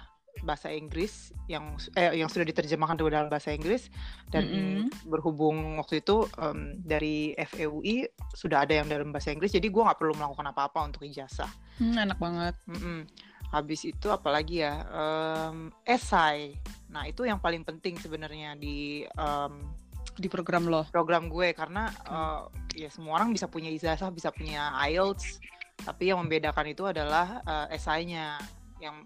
bahasa 0.43 0.73
Inggris 0.73 1.31
yang 1.47 1.77
eh, 1.95 2.17
yang 2.17 2.29
sudah 2.29 2.45
diterjemahkan 2.45 2.97
ke 2.99 3.07
dalam 3.07 3.29
bahasa 3.31 3.53
Inggris 3.53 3.87
dan 4.29 4.43
mm 4.45 4.53
-hmm. 4.53 4.85
berhubung 5.07 5.79
waktu 5.81 6.01
itu 6.03 6.27
um, 6.37 6.77
dari 6.83 7.33
FEUI 7.37 8.09
sudah 8.35 8.67
ada 8.67 8.81
yang 8.81 8.87
dalam 8.89 9.09
bahasa 9.09 9.31
Inggris 9.31 9.53
jadi 9.53 9.67
gue 9.69 9.83
nggak 9.83 9.97
perlu 9.97 10.13
melakukan 10.17 10.47
apa-apa 10.51 10.79
untuk 10.87 11.07
ijazah. 11.07 11.49
Hmm, 11.81 11.97
enak 11.97 12.17
banget. 12.17 12.55
Mm 12.67 12.79
-mm. 12.79 12.99
Habis 13.47 13.87
itu 13.87 14.07
apalagi 14.11 14.65
ya 14.65 14.83
um, 14.91 15.71
esai. 15.87 16.59
Nah 16.91 17.07
itu 17.07 17.23
yang 17.23 17.39
paling 17.39 17.63
penting 17.63 17.95
sebenarnya 17.95 18.59
di 18.59 19.07
um, 19.15 19.71
di 20.17 20.27
program 20.27 20.67
lo. 20.67 20.83
Program 20.89 21.29
gue 21.29 21.53
karena 21.53 21.87
hmm. 21.87 22.11
uh, 22.11 22.41
ya 22.75 22.89
semua 22.89 23.21
orang 23.21 23.31
bisa 23.31 23.45
punya 23.47 23.71
ijazah 23.71 24.09
bisa 24.11 24.33
punya 24.33 24.73
IELTS 24.85 25.39
tapi 25.81 26.09
yang 26.09 26.21
membedakan 26.25 26.73
itu 26.73 26.83
adalah 26.89 27.41
uh, 27.45 27.67
esainya 27.69 28.41
yang 28.81 29.05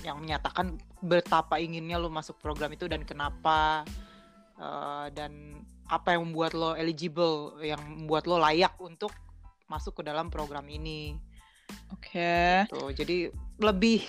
yang 0.00 0.16
menyatakan 0.18 0.80
betapa 1.04 1.60
inginnya 1.60 2.00
lo 2.00 2.08
masuk 2.08 2.40
program 2.40 2.72
itu 2.72 2.88
dan 2.88 3.04
kenapa 3.04 3.84
uh, 4.56 5.06
dan 5.12 5.62
apa 5.92 6.16
yang 6.16 6.32
membuat 6.32 6.56
lo 6.56 6.72
eligible, 6.72 7.60
yang 7.60 7.80
membuat 7.84 8.24
lo 8.24 8.40
layak 8.40 8.72
untuk 8.80 9.12
masuk 9.68 10.00
ke 10.00 10.02
dalam 10.08 10.32
program 10.32 10.64
ini. 10.72 11.20
Oke. 11.92 12.16
Okay. 12.16 12.52
Gitu. 12.64 12.82
Jadi 12.96 13.18
lebih 13.60 14.00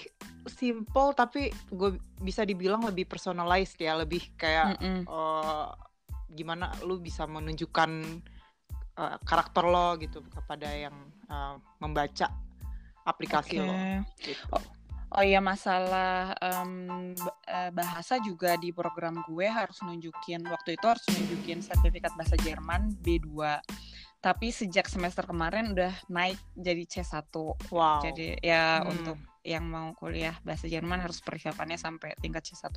simple 0.47 1.11
tapi 1.15 1.51
gue 1.71 1.99
bisa 2.23 2.47
dibilang 2.47 2.87
lebih 2.87 3.03
personalized 3.07 3.79
ya, 3.79 3.99
lebih 3.99 4.31
kayak 4.39 4.79
mm 4.79 4.83
-mm. 4.83 5.01
Uh, 5.07 5.67
gimana 6.33 6.71
lo 6.81 6.97
bisa 6.97 7.27
menunjukkan 7.29 7.91
uh, 8.97 9.17
karakter 9.21 9.63
lo 9.67 9.99
gitu 9.99 10.23
kepada 10.31 10.65
yang 10.71 10.95
uh, 11.27 11.59
membaca 11.83 12.31
aplikasi 13.03 13.59
okay. 13.59 13.67
lo. 13.67 13.75
Gitu. 14.23 14.43
Oh 14.55 14.82
Oh 15.13 15.21
iya 15.21 15.37
masalah 15.37 16.33
um, 16.41 17.13
bahasa 17.69 18.17
juga 18.17 18.57
di 18.57 18.73
program 18.73 19.21
gue 19.29 19.45
harus 19.45 19.77
nunjukin 19.85 20.41
waktu 20.49 20.73
itu 20.73 20.85
harus 20.89 21.05
nunjukin 21.13 21.61
sertifikat 21.61 22.17
bahasa 22.17 22.33
Jerman 22.41 22.97
B2. 22.97 23.61
Tapi 24.23 24.49
sejak 24.49 24.89
semester 24.89 25.27
kemarin 25.29 25.77
udah 25.77 25.93
naik 26.09 26.41
jadi 26.57 26.81
C1. 26.89 27.29
Wow. 27.69 28.01
Jadi 28.01 28.41
ya 28.41 28.81
hmm. 28.81 28.89
untuk 28.89 29.17
yang 29.43 29.67
mau 29.69 29.91
kuliah 29.93 30.33
bahasa 30.41 30.65
Jerman 30.65 31.03
harus 31.03 31.21
persiapannya 31.21 31.77
sampai 31.77 32.17
tingkat 32.17 32.49
C1. 32.49 32.73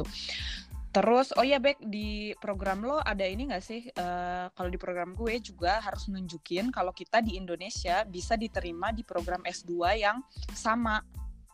Terus, 0.97 1.28
oh 1.37 1.45
ya 1.45 1.61
Bek, 1.61 1.76
di 1.85 2.33
program 2.40 2.81
lo 2.81 3.05
ada 3.05 3.21
ini 3.28 3.52
nggak 3.52 3.64
sih? 3.64 3.85
Uh, 4.00 4.49
kalau 4.57 4.73
di 4.73 4.81
program 4.81 5.12
gue 5.12 5.37
juga 5.45 5.76
harus 5.85 6.09
nunjukin 6.09 6.73
kalau 6.73 6.88
kita 6.93 7.21
di 7.21 7.37
Indonesia 7.37 8.00
bisa 8.09 8.33
diterima 8.33 8.97
di 8.97 9.05
program 9.05 9.45
S2 9.45 9.73
yang 10.00 10.25
sama 10.57 11.05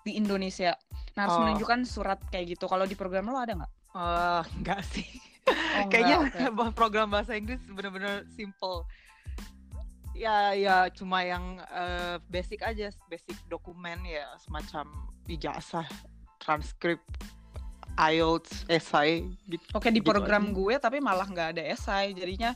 di 0.02 0.18
Indonesia. 0.18 0.74
Nah 1.14 1.26
harus 1.26 1.36
oh. 1.38 1.42
menunjukkan 1.46 1.80
surat 1.86 2.18
kayak 2.28 2.58
gitu. 2.58 2.66
Kalau 2.66 2.84
di 2.86 2.94
program 2.98 3.30
lo 3.30 3.38
ada 3.38 3.54
nggak? 3.54 3.72
Uh, 3.92 4.42
enggak 4.58 4.80
sih. 4.90 5.06
Oh, 5.48 5.88
Kayaknya 5.92 6.16
okay. 6.28 6.72
program 6.78 7.08
bahasa 7.10 7.38
Inggris 7.38 7.62
bener-bener 7.70 8.26
simple. 8.34 8.86
Ya 10.12 10.52
ya 10.52 10.92
cuma 10.92 11.24
yang 11.24 11.60
uh, 11.72 12.20
basic 12.28 12.60
aja, 12.60 12.92
basic 13.08 13.36
dokumen 13.48 14.04
ya 14.04 14.28
semacam 14.36 15.08
ijazah, 15.24 15.88
transkrip, 16.36 17.00
IELTS, 17.96 18.68
esai. 18.68 19.24
Gitu, 19.48 19.64
Oke 19.72 19.88
di 19.88 20.04
gitu 20.04 20.12
program 20.12 20.52
aja. 20.52 20.54
gue 20.54 20.74
tapi 20.76 20.98
malah 21.00 21.24
nggak 21.24 21.48
ada 21.56 21.62
esai, 21.64 22.12
jadinya 22.12 22.52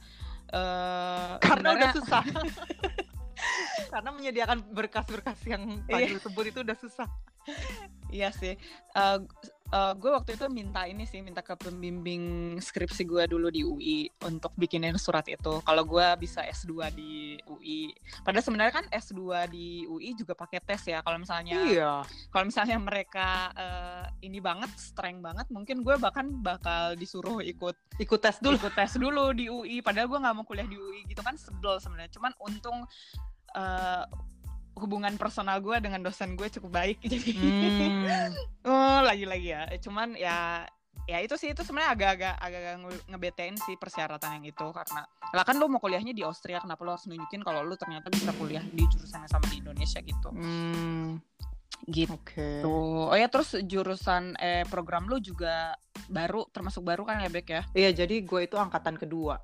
uh, 0.53 1.41
karena 1.41 1.73
sebenarnya... 1.73 1.81
udah 1.81 1.91
susah. 1.97 2.25
karena 3.93 4.11
menyediakan 4.13 4.59
berkas-berkas 4.73 5.41
yang 5.49 5.81
tadi 5.89 6.17
iya. 6.17 6.21
sebut 6.21 6.45
itu 6.53 6.61
udah 6.61 6.77
susah 6.77 7.09
iya 8.11 8.31
sih. 8.31 8.55
Uh, 8.95 9.23
uh, 9.75 9.93
gue 9.97 10.11
waktu 10.11 10.39
itu 10.39 10.47
minta 10.51 10.87
ini 10.87 11.05
sih, 11.09 11.23
minta 11.23 11.43
ke 11.43 11.55
pembimbing 11.59 12.57
skripsi 12.63 13.03
gue 13.07 13.25
dulu 13.27 13.49
di 13.51 13.63
UI 13.67 13.99
untuk 14.27 14.53
bikinin 14.55 14.95
surat 14.99 15.27
itu. 15.27 15.63
Kalau 15.63 15.83
gue 15.83 16.07
bisa 16.21 16.43
S2 16.47 16.93
di 16.95 17.39
UI. 17.47 17.91
Padahal 18.23 18.45
sebenarnya 18.45 18.75
kan 18.83 18.87
S2 18.91 19.23
di 19.51 19.87
UI 19.87 20.15
juga 20.15 20.35
pakai 20.39 20.63
tes 20.63 20.83
ya. 20.87 21.03
Kalau 21.03 21.19
misalnya, 21.19 21.59
iya. 21.67 21.93
kalau 22.31 22.45
misalnya 22.47 22.77
mereka 22.79 23.51
uh, 23.55 24.05
ini 24.23 24.39
banget, 24.39 24.71
strength 24.79 25.23
banget, 25.23 25.47
mungkin 25.51 25.83
gue 25.83 25.97
bahkan 25.99 26.27
bakal 26.43 26.95
disuruh 26.95 27.43
ikut 27.43 27.77
ikut 27.99 28.21
tes 28.21 28.39
dulu, 28.39 28.57
ikut 28.61 28.75
tes 28.75 28.93
dulu 28.99 29.35
di 29.35 29.51
UI. 29.51 29.83
Padahal 29.83 30.07
gue 30.11 30.19
nggak 30.19 30.35
mau 30.35 30.47
kuliah 30.47 30.69
di 30.69 30.79
UI 30.79 31.07
gitu 31.11 31.23
kan 31.23 31.35
sebel 31.35 31.79
sebenarnya. 31.83 32.13
Cuman 32.15 32.33
untung 32.43 32.87
uh, 33.57 34.05
hubungan 34.77 35.17
personal 35.17 35.59
gue 35.65 35.77
dengan 35.81 36.05
dosen 36.05 36.37
gue 36.37 36.49
cukup 36.53 36.71
baik 36.85 37.01
jadi 37.13 37.31
hmm. 37.33 38.31
oh 38.69 39.01
lagi-lagi 39.03 39.49
ya 39.57 39.63
cuman 39.81 40.13
ya 40.15 40.69
ya 41.07 41.23
itu 41.23 41.39
sih 41.39 41.55
itu 41.55 41.63
sebenarnya 41.63 41.91
agak-agak 41.95 42.35
agak 42.43 42.63
ngebetain 43.07 43.55
sih 43.63 43.79
persyaratan 43.79 44.43
yang 44.43 44.47
itu 44.51 44.67
karena 44.75 45.07
lah 45.31 45.45
kan 45.47 45.55
lo 45.57 45.71
mau 45.71 45.79
kuliahnya 45.79 46.11
di 46.11 46.27
Austria 46.27 46.59
kenapa 46.59 46.83
lo 46.83 46.99
harus 46.99 47.07
nunjukin 47.07 47.47
kalau 47.47 47.63
lo 47.63 47.79
ternyata 47.79 48.11
bisa 48.11 48.35
kuliah 48.35 48.63
di 48.75 48.83
jurusan 48.91 49.23
yang 49.23 49.31
sama 49.31 49.47
di 49.47 49.63
Indonesia 49.63 50.03
gitu 50.03 50.29
hmm. 50.35 51.23
gitu 51.87 52.11
okay. 52.19 52.67
oh 52.67 53.15
ya 53.15 53.31
terus 53.31 53.55
jurusan 53.55 54.35
eh 54.43 54.67
program 54.67 55.07
lo 55.07 55.23
juga 55.23 55.79
baru 56.11 56.51
termasuk 56.51 56.83
baru 56.83 57.07
kan 57.07 57.23
ya 57.23 57.31
Bek 57.31 57.49
ya 57.55 57.63
iya 57.79 57.91
jadi 57.95 58.27
gue 58.27 58.51
itu 58.51 58.59
angkatan 58.59 58.99
kedua 58.99 59.39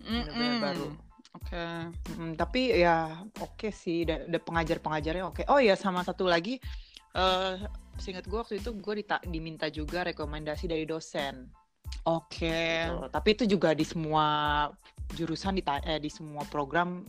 mm 0.00 0.24
-mm. 0.32 0.52
baru 0.64 0.88
Oke. 1.34 1.50
Okay. 1.50 2.14
Hmm, 2.14 2.32
tapi 2.38 2.70
ya 2.70 3.26
oke 3.42 3.58
okay 3.58 3.72
sih, 3.74 4.06
ada 4.06 4.38
pengajar-pengajarnya 4.38 5.24
oke. 5.26 5.42
Okay. 5.42 5.44
Oh 5.50 5.58
ya 5.58 5.74
sama 5.74 6.06
satu 6.06 6.30
lagi, 6.30 6.62
uh, 7.18 7.58
seingat 7.98 8.26
gue 8.30 8.38
waktu 8.38 8.62
itu 8.62 8.70
gue 8.78 9.02
diminta 9.26 9.66
juga 9.66 10.06
rekomendasi 10.06 10.70
dari 10.70 10.86
dosen. 10.86 11.50
Oke. 12.06 12.46
Okay. 12.46 12.86
Gitu. 12.86 13.06
Tapi 13.10 13.28
itu 13.34 13.44
juga 13.50 13.74
di 13.74 13.82
semua 13.82 14.26
jurusan 15.14 15.58
eh, 15.58 15.98
di 15.98 16.10
semua 16.10 16.46
program 16.46 17.02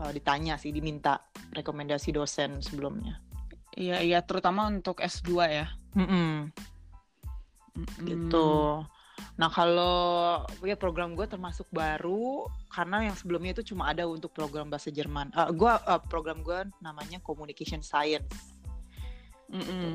uh, 0.00 0.10
ditanya 0.16 0.56
sih, 0.56 0.72
diminta 0.72 1.20
rekomendasi 1.52 2.16
dosen 2.16 2.64
sebelumnya. 2.64 3.20
Iya 3.78 4.02
iya, 4.02 4.18
terutama 4.24 4.66
untuk 4.66 4.98
S2 4.98 5.30
ya. 5.46 5.66
Mm 5.94 6.06
-mm. 6.08 6.32
Mm 7.78 7.84
-mm. 7.84 8.06
Gitu. 8.08 8.48
Nah 9.38 9.48
kalau 9.50 10.42
ya 10.66 10.74
program 10.74 11.14
gue 11.14 11.26
termasuk 11.26 11.66
baru 11.70 12.46
karena 12.70 13.10
yang 13.10 13.16
sebelumnya 13.16 13.54
itu 13.58 13.72
cuma 13.74 13.90
ada 13.90 14.06
untuk 14.06 14.30
program 14.34 14.66
bahasa 14.70 14.90
Jerman. 14.90 15.30
Uh, 15.32 15.50
gua 15.54 15.78
uh, 15.86 16.00
program 16.02 16.42
gue 16.42 16.66
namanya 16.82 17.22
Communication 17.22 17.80
Science. 17.80 18.58
Mm 19.48 19.64
-mm. 19.64 19.92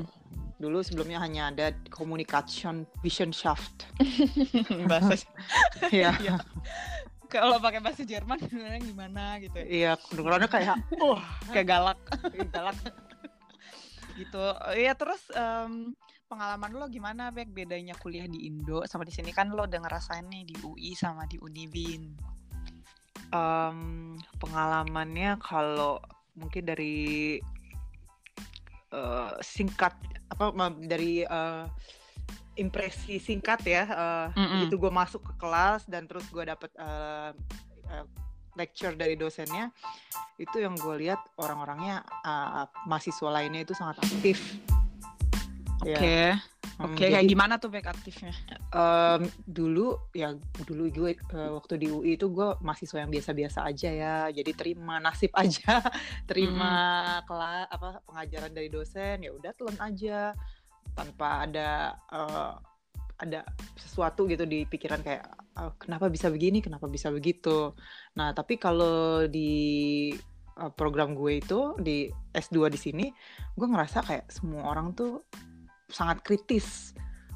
dulu 0.58 0.82
sebelumnya 0.82 1.22
hanya 1.22 1.50
ada 1.54 1.70
communication 1.90 2.82
vision 3.06 3.30
shaft 3.30 3.86
bahasa 4.90 5.22
ya 5.94 6.10
Iya. 6.18 6.38
kalau 7.30 7.62
pakai 7.62 7.78
bahasa 7.78 8.02
Jerman 8.02 8.38
gimana 8.82 9.38
gitu 9.38 9.54
ya. 9.62 9.66
iya 9.66 9.92
kedengarannya 9.98 10.50
kayak 10.50 10.78
oh 10.98 11.18
kayak 11.54 11.66
galak 11.70 11.98
galak 12.50 12.74
gitu 14.18 14.42
ya 14.78 14.94
terus 14.94 15.22
em, 15.34 15.94
pengalaman 16.34 16.70
lo 16.74 16.90
gimana 16.90 17.30
Bek? 17.30 17.54
Bedanya 17.54 17.94
kuliah 17.94 18.26
di 18.26 18.50
Indo 18.50 18.82
sama 18.90 19.06
di 19.06 19.14
sini? 19.14 19.30
Kan 19.30 19.54
lo 19.54 19.70
udah 19.70 19.78
ngerasain 19.78 20.26
nih 20.26 20.42
di 20.42 20.54
UI 20.66 20.98
sama 20.98 21.30
di 21.30 21.38
Univin 21.38 22.34
Em, 23.34 24.14
pengalamannya 24.38 25.42
kalau 25.42 25.98
mungkin 26.38 26.62
dari 26.70 27.38
eh, 28.94 29.32
singkat 29.42 29.94
apa 30.30 30.70
dari 30.78 31.26
eh, 31.26 31.66
impresi 32.54 33.18
singkat 33.18 33.66
ya 33.66 33.84
Mm-mm. 34.30 34.70
itu 34.70 34.78
gue 34.78 34.92
masuk 34.94 35.26
ke 35.26 35.34
kelas 35.42 35.82
dan 35.90 36.06
terus 36.06 36.30
gue 36.30 36.46
dapet 36.46 36.70
eh, 36.78 37.30
eh, 37.90 38.06
lecture 38.54 38.94
dari 38.94 39.18
dosennya. 39.18 39.74
Itu 40.38 40.62
yang 40.62 40.78
gue 40.78 40.94
lihat 41.02 41.18
orang-orangnya 41.34 42.06
eh, 42.06 42.66
mahasiswa 42.86 43.30
lainnya 43.34 43.66
itu 43.66 43.74
sangat 43.74 43.98
aktif 43.98 44.62
oke. 45.82 45.90
Ya. 45.90 46.38
oke 46.74 46.90
Hmm, 46.90 46.94
kayak 46.94 47.22
jadi- 47.22 47.30
gimana 47.30 47.54
tuh 47.56 47.70
Bek 47.70 47.86
aktifnya? 47.86 48.34
Em, 48.70 49.22
dulu 49.46 49.94
ya 50.10 50.34
dulu 50.60 50.90
gue 50.90 51.12
eh, 51.14 51.50
waktu 51.50 51.74
di 51.76 51.86
UI 51.88 52.14
itu 52.14 52.26
gue 52.28 52.58
mahasiswa 52.58 52.98
yang 52.98 53.10
biasa-biasa 53.10 53.62
aja 53.62 53.90
ya 53.90 54.14
jadi 54.28 54.50
terima 54.52 54.98
nasib 54.98 55.30
aja 55.38 55.78
terima 56.24 56.70
kelas 57.22 57.70
apa 57.70 58.02
pengajaran 58.04 58.50
dari 58.50 58.68
dosen 58.68 59.22
ya 59.22 59.30
udah 59.30 59.52
telan 59.54 59.78
aja 59.80 60.34
tanpa 60.92 61.46
ada 61.46 61.70
eh, 62.10 62.52
ada 63.14 63.40
sesuatu 63.74 64.26
gitu 64.26 64.42
di 64.42 64.66
pikiran 64.66 64.98
kayak 64.98 65.22
"Ah, 65.54 65.70
kenapa 65.78 66.10
bisa 66.10 66.26
begini 66.26 66.58
kenapa 66.58 66.90
bisa 66.90 67.14
begitu? 67.14 67.70
Nah 68.18 68.34
tapi 68.34 68.58
kalau 68.58 69.22
di 69.24 70.10
program 70.74 71.14
gue 71.14 71.38
itu 71.38 71.74
di 71.78 72.06
S2 72.30 72.66
di 72.66 72.78
sini 72.78 73.06
gue 73.54 73.66
ngerasa 73.66 74.02
kayak 74.02 74.26
semua 74.30 74.66
orang 74.66 74.90
tuh 74.90 75.22
sangat 75.88 76.24
kritis. 76.24 76.92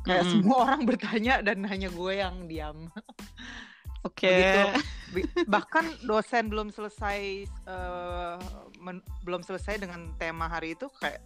Kayak 0.07 0.25
Mm-mm. 0.25 0.33
semua 0.41 0.57
orang 0.65 0.81
bertanya 0.89 1.45
dan 1.45 1.65
hanya 1.69 1.93
gue 1.93 2.13
yang 2.17 2.49
diam. 2.49 2.89
Oke. 4.09 4.31
Begitu. 4.31 4.63
Bi- 5.09 5.29
bahkan 5.49 5.85
dosen 6.05 6.53
belum 6.53 6.69
selesai 6.71 7.49
men- 8.79 9.05
belum 9.25 9.43
selesai 9.43 9.81
dengan 9.81 10.15
tema 10.21 10.47
hari 10.47 10.77
itu 10.79 10.87
kayak 11.01 11.21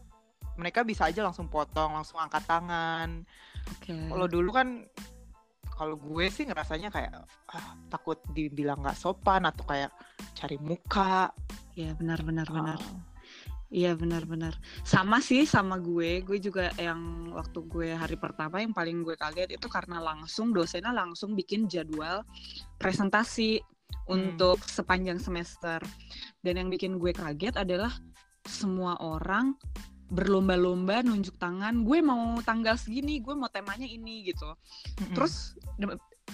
mereka 0.57 0.85
bisa 0.85 1.09
aja 1.09 1.25
langsung 1.25 1.49
potong 1.49 1.95
langsung 1.95 2.19
angkat 2.19 2.45
tangan. 2.49 3.23
Oke. 3.79 3.93
Kalau 3.93 4.26
dulu 4.26 4.50
kan 4.52 4.85
kalau 5.73 5.97
gue 5.99 6.29
sih 6.29 6.47
ngerasanya 6.47 6.93
kayak 6.93 7.26
ah, 7.52 7.75
takut 7.88 8.21
dibilang 8.37 8.85
nggak 8.85 8.99
sopan 8.99 9.49
atau 9.49 9.64
kayak 9.67 9.91
cari 10.37 10.57
muka. 10.61 11.33
Iya 11.75 11.97
benar 11.97 12.21
benar 12.23 12.47
benar. 12.49 12.79
Ah, 12.79 13.12
Iya 13.73 13.97
benar-benar. 13.97 14.52
Sama 14.85 15.25
sih 15.25 15.49
sama 15.49 15.81
gue. 15.81 16.21
Gue 16.21 16.37
juga 16.37 16.69
yang 16.76 17.33
waktu 17.33 17.64
gue 17.64 17.88
hari 17.97 18.21
pertama 18.21 18.61
yang 18.61 18.76
paling 18.76 19.00
gue 19.00 19.17
kaget 19.17 19.57
itu 19.57 19.64
karena 19.73 19.97
langsung 19.97 20.52
dosennya 20.52 20.93
langsung 20.93 21.33
bikin 21.33 21.64
jadwal 21.73 22.21
presentasi 22.76 23.64
untuk 24.12 24.61
sepanjang 24.69 25.17
semester. 25.17 25.81
Dan 26.45 26.61
yang 26.61 26.69
bikin 26.69 27.00
gue 27.00 27.17
kaget 27.17 27.57
adalah 27.57 27.97
semua 28.45 29.00
orang 29.00 29.57
berlomba-lomba 30.12 31.00
nunjuk 31.00 31.41
tangan. 31.41 31.88
Gue 31.88 32.05
mau 32.05 32.37
tanggal 32.45 32.76
segini, 32.76 33.25
gue 33.25 33.33
mau 33.33 33.49
temanya 33.49 33.88
ini 33.88 34.29
gitu. 34.29 34.52
mm-mm. 34.52 35.17
Terus 35.17 35.57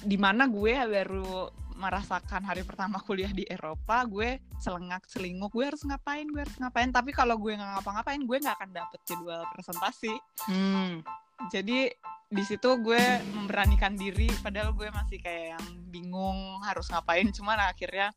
di 0.02 0.18
mana 0.18 0.50
gue 0.50 0.74
baru 0.74 1.46
merasakan 1.78 2.42
hari 2.42 2.66
pertama 2.66 2.98
kuliah 2.98 3.30
di 3.30 3.46
Eropa, 3.46 4.02
gue 4.04 4.42
selengak 4.58 5.06
selinguk, 5.06 5.54
gue 5.54 5.64
harus 5.70 5.86
ngapain, 5.86 6.26
gue 6.26 6.42
harus 6.42 6.58
ngapain. 6.58 6.90
Tapi 6.90 7.14
kalau 7.14 7.38
gue 7.38 7.54
nggak 7.54 7.78
ngapa-ngapain, 7.78 8.18
gue 8.18 8.36
nggak 8.42 8.56
akan 8.58 8.70
dapet 8.74 9.00
jadwal 9.06 9.46
presentasi. 9.54 10.12
Hmm, 10.50 11.00
Jadi 11.54 11.86
di 12.28 12.42
situ 12.44 12.68
gue 12.82 13.02
memberanikan 13.30 13.94
diri, 13.94 14.26
padahal 14.42 14.74
gue 14.74 14.90
masih 14.90 15.22
kayak 15.22 15.54
yang 15.54 15.64
bingung 15.88 16.58
harus 16.66 16.90
ngapain. 16.90 17.30
Cuman 17.30 17.62
akhirnya 17.62 18.10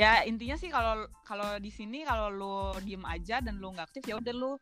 ya 0.00 0.24
intinya 0.24 0.56
sih 0.56 0.72
kalau 0.72 1.04
kalau 1.28 1.60
di 1.60 1.68
sini 1.68 2.08
kalau 2.08 2.32
lu 2.32 2.56
diem 2.80 3.04
aja 3.04 3.44
dan 3.44 3.60
lu 3.60 3.68
nggak 3.68 3.92
aktif 3.92 4.08
ya 4.08 4.16
udah 4.16 4.32
lu 4.32 4.56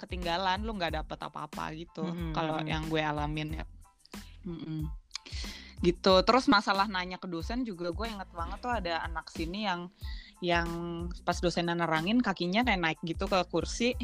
ketinggalan, 0.00 0.64
lu 0.64 0.72
nggak 0.80 1.04
dapet 1.04 1.18
apa-apa 1.20 1.76
gitu. 1.76 2.08
Mhm, 2.08 2.32
Kalau 2.32 2.64
yang 2.64 2.88
gue 2.88 3.02
alamin 3.04 3.60
ya. 3.60 3.64
Mm-mm. 4.48 4.88
Gitu. 5.82 6.14
Terus 6.26 6.50
masalah 6.50 6.86
nanya 6.90 7.18
ke 7.18 7.30
dosen 7.30 7.62
juga 7.62 7.90
gue 7.94 8.06
inget 8.08 8.30
banget 8.34 8.58
tuh 8.58 8.72
ada 8.72 9.04
anak 9.06 9.30
sini 9.30 9.66
yang 9.66 9.90
yang 10.38 10.68
pas 11.26 11.38
dosennya 11.42 11.74
nerangin 11.74 12.22
kakinya 12.22 12.62
kayak 12.62 12.78
naik 12.78 13.00
gitu 13.02 13.26
ke 13.26 13.38
kursi 13.50 13.94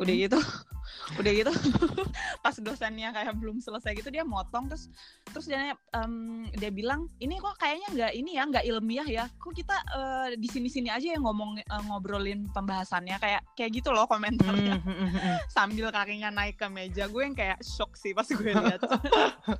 udah 0.00 0.14
mm-mm. 0.14 0.26
gitu 0.28 0.38
udah 1.20 1.32
gitu 1.32 1.52
pas 2.44 2.56
dosennya 2.58 3.14
kayak 3.14 3.34
belum 3.38 3.62
selesai 3.62 3.94
gitu 3.94 4.10
dia 4.10 4.26
motong 4.26 4.66
terus 4.66 4.90
terus 5.30 5.46
dia 5.46 5.74
em, 5.94 6.46
dia 6.58 6.70
bilang 6.74 7.06
ini 7.22 7.38
kok 7.38 7.54
kayaknya 7.62 7.88
nggak 7.94 8.12
ini 8.16 8.30
ya 8.34 8.42
nggak 8.46 8.64
ilmiah 8.66 9.08
ya 9.08 9.24
kok 9.38 9.54
kita 9.54 9.76
eh, 9.94 10.26
di 10.34 10.48
sini 10.50 10.66
sini 10.66 10.88
aja 10.90 11.14
yang 11.14 11.22
ngomong 11.22 11.62
eh, 11.62 11.82
ngobrolin 11.86 12.50
pembahasannya 12.50 13.16
kayak 13.22 13.42
kayak 13.54 13.70
gitu 13.82 13.94
loh 13.94 14.08
komentarnya 14.10 14.78
Hmm, 14.82 14.82
hmm, 14.82 15.08
hmm, 15.08 15.20
hmm. 15.22 15.36
sambil 15.56 15.88
kakinya 15.94 16.30
naik 16.32 16.58
ke 16.58 16.66
meja 16.66 17.06
gue 17.06 17.22
yang 17.22 17.36
kayak 17.36 17.58
shock 17.62 17.94
sih 17.94 18.10
pas 18.10 18.26
gue 18.26 18.50
lihat 18.50 18.82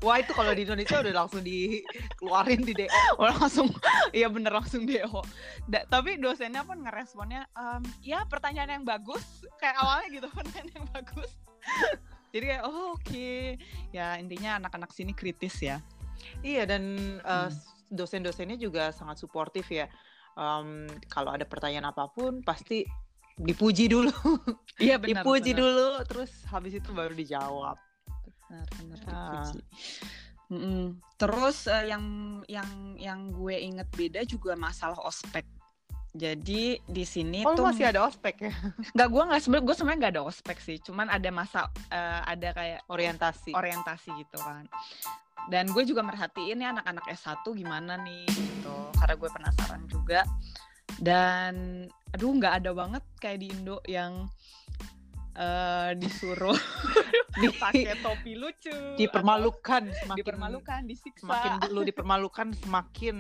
Wah 0.02 0.18
itu 0.18 0.32
kalau 0.34 0.50
di 0.50 0.66
Indonesia 0.66 0.98
udah 0.98 1.14
langsung 1.14 1.42
dikeluarin 1.46 2.62
di 2.66 2.74
DO. 2.74 3.22
Langsung, 3.22 3.68
iya 4.10 4.26
bener 4.26 4.50
langsung 4.50 4.82
DO. 4.82 5.22
Da- 5.70 5.86
tapi 5.86 6.18
dosennya 6.18 6.66
pun 6.66 6.82
ngeresponnya, 6.82 7.46
"Em, 7.54 7.82
ya 8.02 8.26
pertanyaan 8.26 8.82
yang 8.82 8.84
bagus, 8.86 9.22
kayak 9.62 9.78
awalnya 9.78 10.08
gitu 10.10 10.25
pertanyaan 10.32 10.68
yang 10.76 10.86
bagus. 10.92 11.30
Jadi 12.30 12.44
kayak 12.52 12.64
oh 12.66 12.94
oke, 12.94 13.56
ya 13.90 14.18
intinya 14.20 14.60
anak-anak 14.60 14.90
sini 14.92 15.12
kritis 15.12 15.56
ya. 15.60 15.80
Iya 16.42 16.66
dan 16.66 16.82
uh, 17.22 17.48
Hmm. 17.48 17.54
dosen-dosennya 17.88 18.58
juga 18.58 18.90
sangat 18.90 19.22
suportif 19.22 19.70
ya. 19.70 19.86
Um, 20.36 20.84
kalau 21.08 21.32
ada 21.32 21.46
pertanyaan 21.48 21.88
apa 21.88 22.10
pun 22.12 22.44
pasti 22.44 22.84
dipuji 23.36 23.88
dulu, 23.88 24.12
Iya 24.82 24.96
benar. 25.00 25.22
dipuji 25.22 25.52
benar. 25.54 25.60
dulu, 25.64 25.86
terus 26.04 26.32
habis 26.48 26.76
itu 26.76 26.90
baru 26.92 27.12
dijawab. 27.12 27.76
Benar, 28.48 28.68
benar, 28.80 28.98
Ah. 29.06 29.16
dipuji. 29.32 29.60
Mm-mm. 30.46 30.82
Terus 31.16 31.66
eh, 31.66 31.90
yang 31.90 32.04
yang 32.46 32.70
yang 32.94 33.20
gue 33.30 33.56
inget 33.56 33.88
beda 33.90 34.20
juga 34.22 34.54
masalah 34.54 34.98
ospek. 35.02 35.42
Jadi 36.16 36.80
di 36.80 37.04
sini 37.04 37.44
Oh 37.44 37.52
tuh 37.52 37.68
masih 37.68 37.92
ada 37.92 38.08
ospek 38.08 38.48
ya? 38.48 38.52
nggak 38.96 39.08
gue 39.12 39.22
nggak 39.28 39.40
sebenarnya 39.44 39.64
gue 39.68 39.74
sebenarnya 39.76 40.00
nggak 40.00 40.14
ada 40.16 40.24
ospek 40.24 40.56
sih, 40.58 40.76
cuman 40.80 41.12
ada 41.12 41.28
masa 41.28 41.68
eh, 41.92 42.20
ada 42.24 42.48
kayak 42.56 42.80
Orientasi. 42.88 43.52
orientasi 43.52 44.08
gitu 44.16 44.40
kan. 44.40 44.64
Dan 45.46 45.70
gue 45.70 45.84
juga 45.84 46.00
merhatiin 46.00 46.58
ya 46.58 46.72
anak-anak 46.72 47.04
S1 47.06 47.44
gimana 47.52 48.00
nih 48.00 48.24
gitu. 48.26 48.74
Karena 48.96 49.14
gue 49.14 49.30
penasaran 49.30 49.82
juga. 49.86 50.24
Dan 50.96 51.84
aduh 52.10 52.32
nggak 52.32 52.64
ada 52.64 52.70
banget 52.72 53.04
kayak 53.20 53.38
di 53.44 53.52
Indo 53.52 53.78
yang 53.84 54.24
eh, 55.36 55.90
disuruh 55.94 56.56
Di- 57.36 57.52
pakai 57.52 58.00
topi 58.00 58.32
lucu. 58.32 58.72
dipermalukan 58.96 59.92
semakin 59.92 60.16
dipermalukan, 60.16 60.80
disiksa. 60.88 61.20
semakin 61.20 61.52
lu 61.68 61.84
dipermalukan 61.84 62.48
semakin 62.56 63.16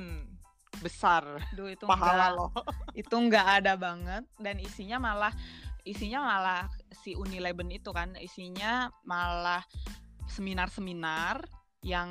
besar 0.86 1.42
Aduh, 1.50 1.66
itu 1.68 1.84
pahala 1.84 2.30
nggak- 2.30 2.36
lo. 2.36 2.46
itu 3.02 3.10
nggak 3.12 3.46
ada 3.58 3.72
banget 3.74 4.22
dan 4.38 4.56
isinya 4.58 5.02
malah 5.02 5.32
isinya 5.82 6.18
malah 6.20 6.62
si 6.94 7.14
Unileben 7.14 7.70
itu 7.70 7.90
kan 7.90 8.14
isinya 8.16 8.86
malah 9.02 9.62
seminar-seminar 10.26 11.42
yang 11.80 12.10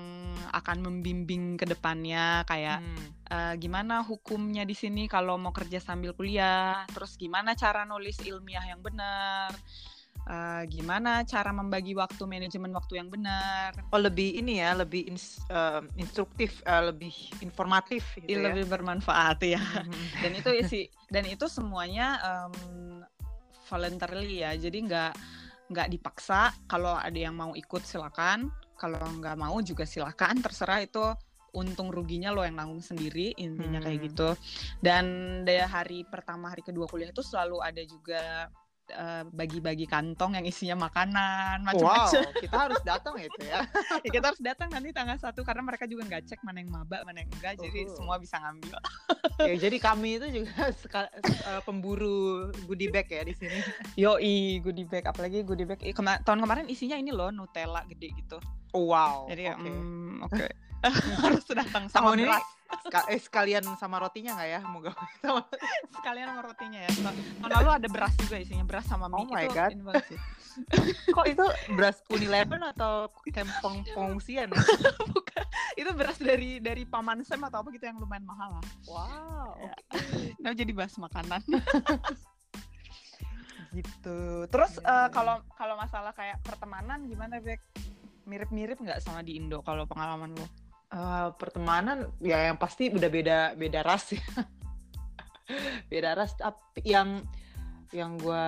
akan 0.52 0.80
membimbing 0.82 1.56
ke 1.56 1.66
depannya 1.66 2.44
kayak 2.44 2.80
Hmm. 2.80 3.08
eh, 3.26 3.54
gimana 3.58 4.00
hukumnya 4.00 4.64
di 4.64 4.72
sini 4.72 5.04
kalau 5.06 5.36
mau 5.36 5.50
kerja 5.50 5.82
sambil 5.82 6.14
kuliah, 6.14 6.86
terus 6.88 7.18
gimana 7.18 7.52
cara 7.54 7.84
nulis 7.84 8.22
ilmiah 8.22 8.64
yang 8.64 8.80
benar, 8.80 9.50
eh, 10.26 10.64
gimana 10.68 11.22
cara 11.24 11.50
membagi 11.50 11.94
waktu 11.94 12.26
manajemen 12.26 12.74
waktu 12.74 12.98
yang 12.98 13.10
benar, 13.10 13.78
Oh 13.90 14.02
lebih 14.02 14.36
ini 14.36 14.58
ya, 14.58 14.74
lebih 14.74 15.06
ins- 15.08 15.42
um, 15.48 15.86
instruktif, 15.96 16.66
uh, 16.66 16.90
lebih 16.90 17.14
informatif 17.40 18.02
gitu 18.18 18.34
ya. 18.34 18.50
lebih 18.50 18.66
bermanfaat 18.66 19.40
ya. 19.46 19.62
Dan 20.20 20.32
itu 20.34 20.50
isi 20.50 20.82
dan 21.14 21.30
itu 21.30 21.46
semuanya 21.46 22.18
em, 22.20 22.54
voluntarily 23.70 24.42
ya. 24.42 24.58
Jadi 24.58 24.78
nggak 24.86 25.12
nggak 25.70 25.88
dipaksa. 25.94 26.54
Kalau 26.66 26.98
ada 26.98 27.18
yang 27.18 27.34
mau 27.38 27.54
ikut 27.54 27.86
silakan. 27.86 28.50
Kalau 28.76 29.00
nggak 29.00 29.38
mau 29.40 29.58
juga 29.62 29.86
silakan. 29.86 30.42
Terserah 30.42 30.82
itu 30.84 31.02
untung 31.56 31.88
ruginya 31.88 32.36
lo 32.36 32.44
yang 32.44 32.60
nanggung 32.60 32.84
sendiri 32.84 33.32
intinya 33.40 33.80
kayak 33.80 33.98
Hmm. 34.02 34.06
gitu. 34.12 34.30
Dan 34.84 35.06
dari 35.48 35.64
hari 35.64 36.00
pertama 36.04 36.52
hari 36.52 36.60
kedua 36.62 36.84
kuliah 36.84 37.10
itu 37.10 37.24
selalu 37.24 37.64
ada 37.64 37.80
juga 37.88 38.52
eh, 38.88 39.24
bagi-bagi 39.26 39.86
kantong 39.86 40.36
yang 40.36 40.44
isinya 40.44 40.78
makanan 40.82 41.62
Wow, 41.62 41.68
macam-macam. 41.68 42.22
kita 42.44 42.58
harus 42.60 42.82
datang 42.82 43.16
itu 43.16 43.42
ya. 43.42 43.62
Ya, 44.02 44.10
kita 44.12 44.26
harus 44.30 44.42
datang 44.42 44.70
nanti 44.70 44.90
tanggal 44.90 45.16
satu 45.16 45.42
karena 45.42 45.62
mereka 45.62 45.86
juga 45.86 46.06
nggak 46.06 46.24
cek 46.26 46.40
mana 46.42 46.60
yang 46.60 46.70
maba 46.70 47.02
mana 47.02 47.22
yang 47.22 47.32
enggak 47.32 47.58
jadi 47.58 47.80
Oh. 47.86 47.96
semua 47.96 48.16
bisa 48.18 48.38
ngambil. 48.38 48.76
ya, 49.40 49.54
jadi 49.58 49.78
kami 49.78 50.10
itu 50.18 50.28
juga 50.36 50.54
seka- 50.82 51.12
eh, 51.24 51.62
pemburu 51.62 52.50
goodie 52.66 52.88
bag 52.88 53.08
ya 53.08 53.22
di 53.22 53.34
sini. 53.34 53.58
Yoi 53.96 54.36
goodie 54.60 54.86
bag 54.86 55.06
apalagi 55.06 55.42
goodie 55.42 55.64
bag 55.64 55.82
kema- 55.82 56.22
tahun 56.22 56.40
kemarin 56.40 56.66
isinya 56.66 56.96
ini 56.96 57.10
loh 57.10 57.30
Nutella 57.30 57.82
gede 57.86 58.14
gitu. 58.16 58.38
Oh, 58.72 58.92
wow. 58.92 59.26
Jadi 59.26 59.48
oke. 59.48 59.62
mm, 59.64 60.16
oke 60.24 60.46
harus 61.26 61.42
datang 61.48 61.90
sama 61.90 62.14
Tahun 62.14 62.18
ini 62.20 62.30
beras 62.30 62.46
Ska- 62.66 63.08
eh, 63.14 63.22
sekalian 63.22 63.64
sama 63.78 64.02
rotinya 64.02 64.38
nggak 64.38 64.50
ya? 64.50 64.60
Moga 64.66 64.92
sama 65.22 65.46
sekalian 65.94 66.28
sama 66.34 66.42
rotinya 66.46 66.80
ya. 66.82 66.92
Tahun 66.92 67.50
lalu 67.50 67.70
ada 67.70 67.88
beras 67.90 68.14
juga 68.18 68.36
isinya 68.42 68.66
beras 68.66 68.86
sama 68.90 69.06
mie 69.10 69.22
Oh 69.22 69.26
my 69.30 69.46
itu 69.46 69.54
God. 69.54 69.72
Kok 71.16 71.26
itu 71.28 71.46
beras 71.76 72.00
Unilever 72.08 72.60
atau 72.72 73.12
kempong 73.28 73.84
pengungsian 73.92 74.48
ya? 74.50 74.64
Bukan. 75.14 75.44
Itu 75.76 75.92
beras 75.94 76.18
dari 76.18 76.64
dari 76.64 76.88
paman 76.88 77.22
Sam 77.28 77.44
atau 77.46 77.62
apa 77.62 77.70
gitu 77.76 77.86
yang 77.86 78.00
lumayan 78.00 78.24
mahal 78.24 78.60
lah. 78.60 78.66
Wow. 78.88 79.52
Ya. 79.60 79.76
Nah, 80.42 80.52
jadi 80.56 80.72
bahas 80.72 80.96
makanan. 80.96 81.44
gitu. 83.76 84.48
Terus 84.48 84.80
eh, 84.80 85.10
kalau 85.12 85.44
kalau 85.60 85.76
masalah 85.76 86.16
kayak 86.16 86.40
pertemanan 86.42 87.04
gimana 87.06 87.44
Bek? 87.44 87.60
Mirip-mirip 88.26 88.82
nggak 88.82 89.06
sama 89.06 89.22
di 89.22 89.38
Indo 89.38 89.62
kalau 89.62 89.86
pengalaman 89.86 90.34
lo? 90.34 90.48
Eh, 90.94 91.30
pertemanan 91.42 92.14
ya 92.22 92.52
yang 92.52 92.62
pasti 92.62 92.94
udah 92.94 93.10
beda 93.10 93.40
beda 93.58 93.82
ras 93.82 94.14
ya. 94.14 94.22
beda 95.92 96.14
ras 96.14 96.38
tapi 96.38 96.86
yang 96.86 97.26
yang 97.90 98.18
gue 98.22 98.48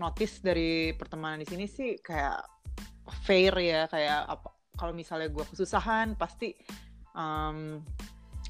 notice 0.00 0.40
dari 0.40 0.96
pertemanan 0.96 1.44
di 1.44 1.48
sini 1.48 1.64
sih 1.68 2.00
kayak 2.00 2.40
fair 3.28 3.52
ya 3.60 3.84
kayak 3.88 4.28
apa 4.28 4.48
kalau 4.80 4.96
misalnya 4.96 5.28
gue 5.28 5.44
kesusahan 5.44 6.16
pasti 6.16 6.56
um, 7.12 7.80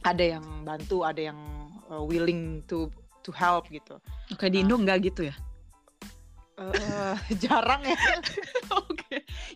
ada 0.06 0.38
yang 0.38 0.44
bantu 0.62 1.02
ada 1.02 1.32
yang 1.32 1.38
uh, 1.90 2.02
willing 2.02 2.62
to 2.70 2.86
to 3.26 3.34
help 3.34 3.66
gitu 3.70 3.98
Oke 4.30 4.46
di 4.50 4.62
Indo 4.62 4.78
nggak 4.78 4.98
gitu 5.10 5.26
ya? 5.26 5.34
Eh, 6.58 7.16
jarang 7.42 7.82
ya 7.82 7.98
Oke. 8.78 9.01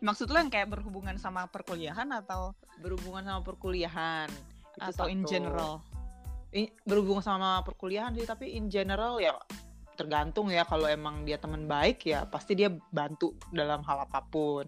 Maksud 0.00 0.28
lo 0.28 0.36
yang 0.38 0.52
kayak 0.52 0.68
berhubungan 0.68 1.16
sama 1.16 1.48
perkuliahan 1.48 2.08
atau 2.12 2.52
berhubungan 2.78 3.24
sama 3.24 3.40
perkuliahan 3.42 4.28
Itu 4.76 4.92
atau 4.92 5.06
in 5.08 5.24
satu. 5.24 5.30
general? 5.32 5.72
in- 6.54 6.72
berhubungan 6.88 7.20
sama 7.20 7.60
perkuliahan 7.60 8.16
sih 8.16 8.24
tapi 8.24 8.56
in 8.56 8.72
general 8.72 9.20
ya 9.20 9.36
tergantung 9.96 10.48
ya 10.52 10.64
kalau 10.64 10.88
emang 10.88 11.24
dia 11.24 11.36
teman 11.36 11.64
baik 11.64 12.04
ya 12.04 12.24
pasti 12.28 12.52
dia 12.56 12.68
bantu 12.92 13.32
dalam 13.52 13.80
hal 13.84 14.04
apa 14.04 14.20
pun 14.24 14.64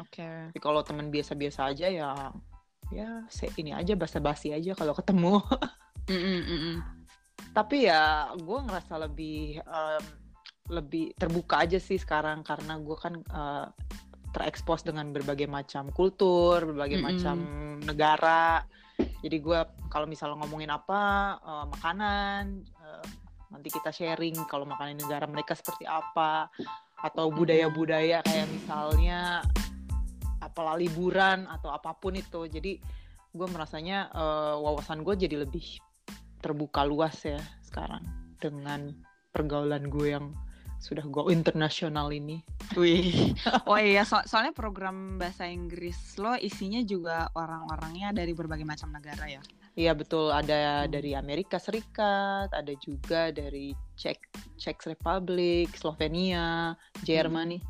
Oke. 0.00 0.24
tapi 0.52 0.60
kalau 0.60 0.80
teman 0.80 1.08
biasa-biasa 1.12 1.72
aja 1.72 1.86
ya 1.88 2.10
ya 2.90 3.24
ini 3.56 3.76
aja 3.76 3.92
basa-basi 3.96 4.52
aja 4.52 4.72
kalau 4.76 4.92
ketemu 4.92 5.40
tapi 7.56 7.86
ya 7.88 8.32
gue 8.34 8.58
ngerasa 8.66 8.94
lebih 9.00 9.60
em, 9.60 10.04
lebih 10.70 11.12
terbuka 11.16 11.62
aja 11.66 11.78
sih 11.78 11.98
sekarang 11.98 12.40
karena 12.42 12.78
gue 12.80 12.96
kan 12.96 13.14
eh, 13.20 13.66
terekspos 14.30 14.86
dengan 14.86 15.10
berbagai 15.10 15.50
macam 15.50 15.90
kultur 15.90 16.62
berbagai 16.62 17.02
Mm-mm. 17.02 17.08
macam 17.08 17.36
negara. 17.82 18.62
Jadi 19.00 19.36
gue 19.40 19.58
kalau 19.88 20.06
misalnya 20.06 20.44
ngomongin 20.44 20.70
apa 20.70 21.00
eh, 21.40 21.66
makanan 21.72 22.42
eh, 22.64 23.06
nanti 23.50 23.68
kita 23.72 23.90
sharing 23.90 24.36
kalau 24.46 24.64
makanan 24.68 25.00
negara 25.00 25.26
mereka 25.26 25.58
seperti 25.58 25.84
apa 25.88 26.46
atau 27.00 27.32
budaya-budaya 27.32 28.20
kayak 28.22 28.48
misalnya 28.52 29.40
apalah 30.40 30.76
liburan 30.76 31.48
atau 31.48 31.72
apa 31.72 31.96
pun 31.96 32.14
itu. 32.14 32.46
Jadi 32.46 32.78
gue 33.30 33.46
merasanya 33.50 34.12
eh, 34.12 34.54
wawasan 34.60 35.02
gue 35.02 35.14
jadi 35.16 35.42
lebih 35.48 35.80
terbuka 36.40 36.88
luas 36.88 37.20
ya 37.20 37.40
sekarang 37.60 38.02
dengan 38.40 38.96
pergaulan 39.30 39.86
gue 39.92 40.16
yang 40.16 40.32
sudah 40.80 41.04
go 41.04 41.28
internasional 41.28 42.08
ini. 42.08 42.40
Wih. 42.74 43.36
Oh 43.70 43.76
iya, 43.76 44.02
so- 44.02 44.24
soalnya 44.24 44.50
program 44.50 45.14
bahasa 45.14 45.44
Inggris 45.44 45.96
lo 46.16 46.34
isinya 46.34 46.80
juga 46.80 47.28
orang-orangnya 47.32 48.10
dari 48.10 48.32
berbagai 48.32 48.64
macam 48.64 48.88
negara 48.90 49.28
ya. 49.28 49.44
Iya 49.76 49.94
betul 49.94 50.32
ada 50.32 50.82
Hmm. 50.82 50.90
dari 50.90 51.14
Amerika 51.14 51.56
Serikat, 51.56 52.50
ada 52.50 52.72
juga 52.80 53.30
dari 53.30 53.70
Czech 53.94 54.18
Czech 54.56 54.82
Republic, 54.82 55.70
Slovenia, 55.72 56.74
Jerman 57.00 57.54
nih, 57.54 57.62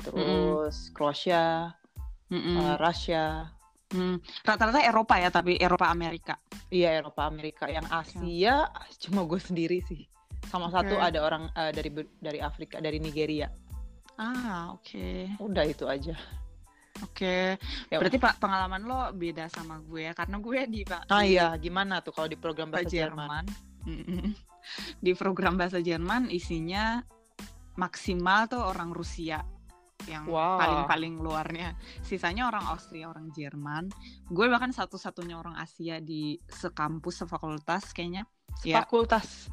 terus 0.00 0.88
Kroasia, 0.90 1.74
Mm-mm. 2.30 2.56
eh, 2.56 2.76
Rusia, 2.78 3.50
Hmm. 3.90 4.18
Rata-rata 4.42 4.82
Eropa 4.82 5.14
ya, 5.16 5.30
tapi 5.30 5.54
Eropa 5.54 5.86
Amerika. 5.86 6.34
iya 6.68 6.98
Eropa 6.98 7.26
Amerika. 7.26 7.66
Yang 7.66 7.86
Asia 7.92 8.66
cuma 8.98 9.22
gue 9.22 9.38
sendiri 9.38 9.78
sih. 9.84 10.02
Sama 10.48 10.68
satu 10.70 10.96
ada 11.00 11.18
orang 11.24 11.50
eh, 11.52 11.72
dari 11.74 11.90
dari 12.20 12.38
Afrika, 12.38 12.78
dari 12.78 12.98
Nigeria. 13.00 13.48
Ah, 14.14 14.70
oke. 14.74 15.38
Udah 15.42 15.64
itu 15.66 15.84
aja. 15.90 16.14
Oke. 17.02 17.58
Ya. 17.90 17.96
Berarti 17.98 18.22
pak 18.22 18.38
pengalaman 18.38 18.86
lo 18.86 19.10
beda 19.10 19.50
sama 19.50 19.82
gue 19.82 20.06
ya, 20.06 20.12
karena 20.14 20.38
gue 20.38 20.58
di 20.70 20.82
Ah 20.86 21.26
di 21.26 21.34
iya, 21.34 21.50
gimana 21.58 21.98
tuh 21.98 22.14
kalau 22.14 22.30
di 22.30 22.38
program 22.38 22.70
bahasa 22.70 22.86
Jerman? 22.86 23.44
Jerman. 23.50 24.34
Di 25.02 25.12
program 25.18 25.58
bahasa 25.58 25.82
Jerman 25.82 26.30
isinya 26.30 27.02
maksimal 27.74 28.46
tuh 28.46 28.62
orang 28.62 28.94
Rusia 28.94 29.42
yang 30.06 30.28
paling-paling 30.30 31.18
luarnya. 31.18 31.74
Sisanya 32.04 32.46
orang 32.48 32.64
Austria, 32.70 33.10
orang 33.10 33.32
Jerman. 33.34 33.90
Gue 34.28 34.46
bahkan 34.46 34.70
satu-satunya 34.70 35.36
orang 35.36 35.56
Asia 35.58 35.98
di 35.98 36.38
sekampus, 36.46 37.24
sefakultas 37.24 37.90
kayaknya. 37.90 38.28
Ya, 38.62 38.80
Fakultas. 38.80 39.50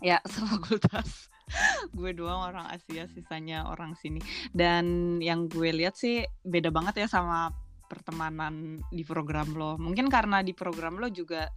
ya 0.00 0.18
sefakultas. 0.24 1.28
gue 1.98 2.14
doang 2.14 2.46
orang 2.46 2.70
Asia, 2.70 3.10
sisanya 3.10 3.66
orang 3.66 3.98
sini. 3.98 4.22
Dan 4.54 5.18
yang 5.18 5.50
gue 5.50 5.74
lihat 5.74 5.98
sih 5.98 6.22
beda 6.46 6.70
banget 6.70 7.02
ya 7.02 7.06
sama 7.10 7.50
pertemanan 7.90 8.78
di 8.88 9.02
program 9.02 9.50
lo. 9.52 9.74
Mungkin 9.74 10.06
karena 10.06 10.46
di 10.46 10.54
program 10.54 11.02
lo 11.02 11.10
juga 11.10 11.50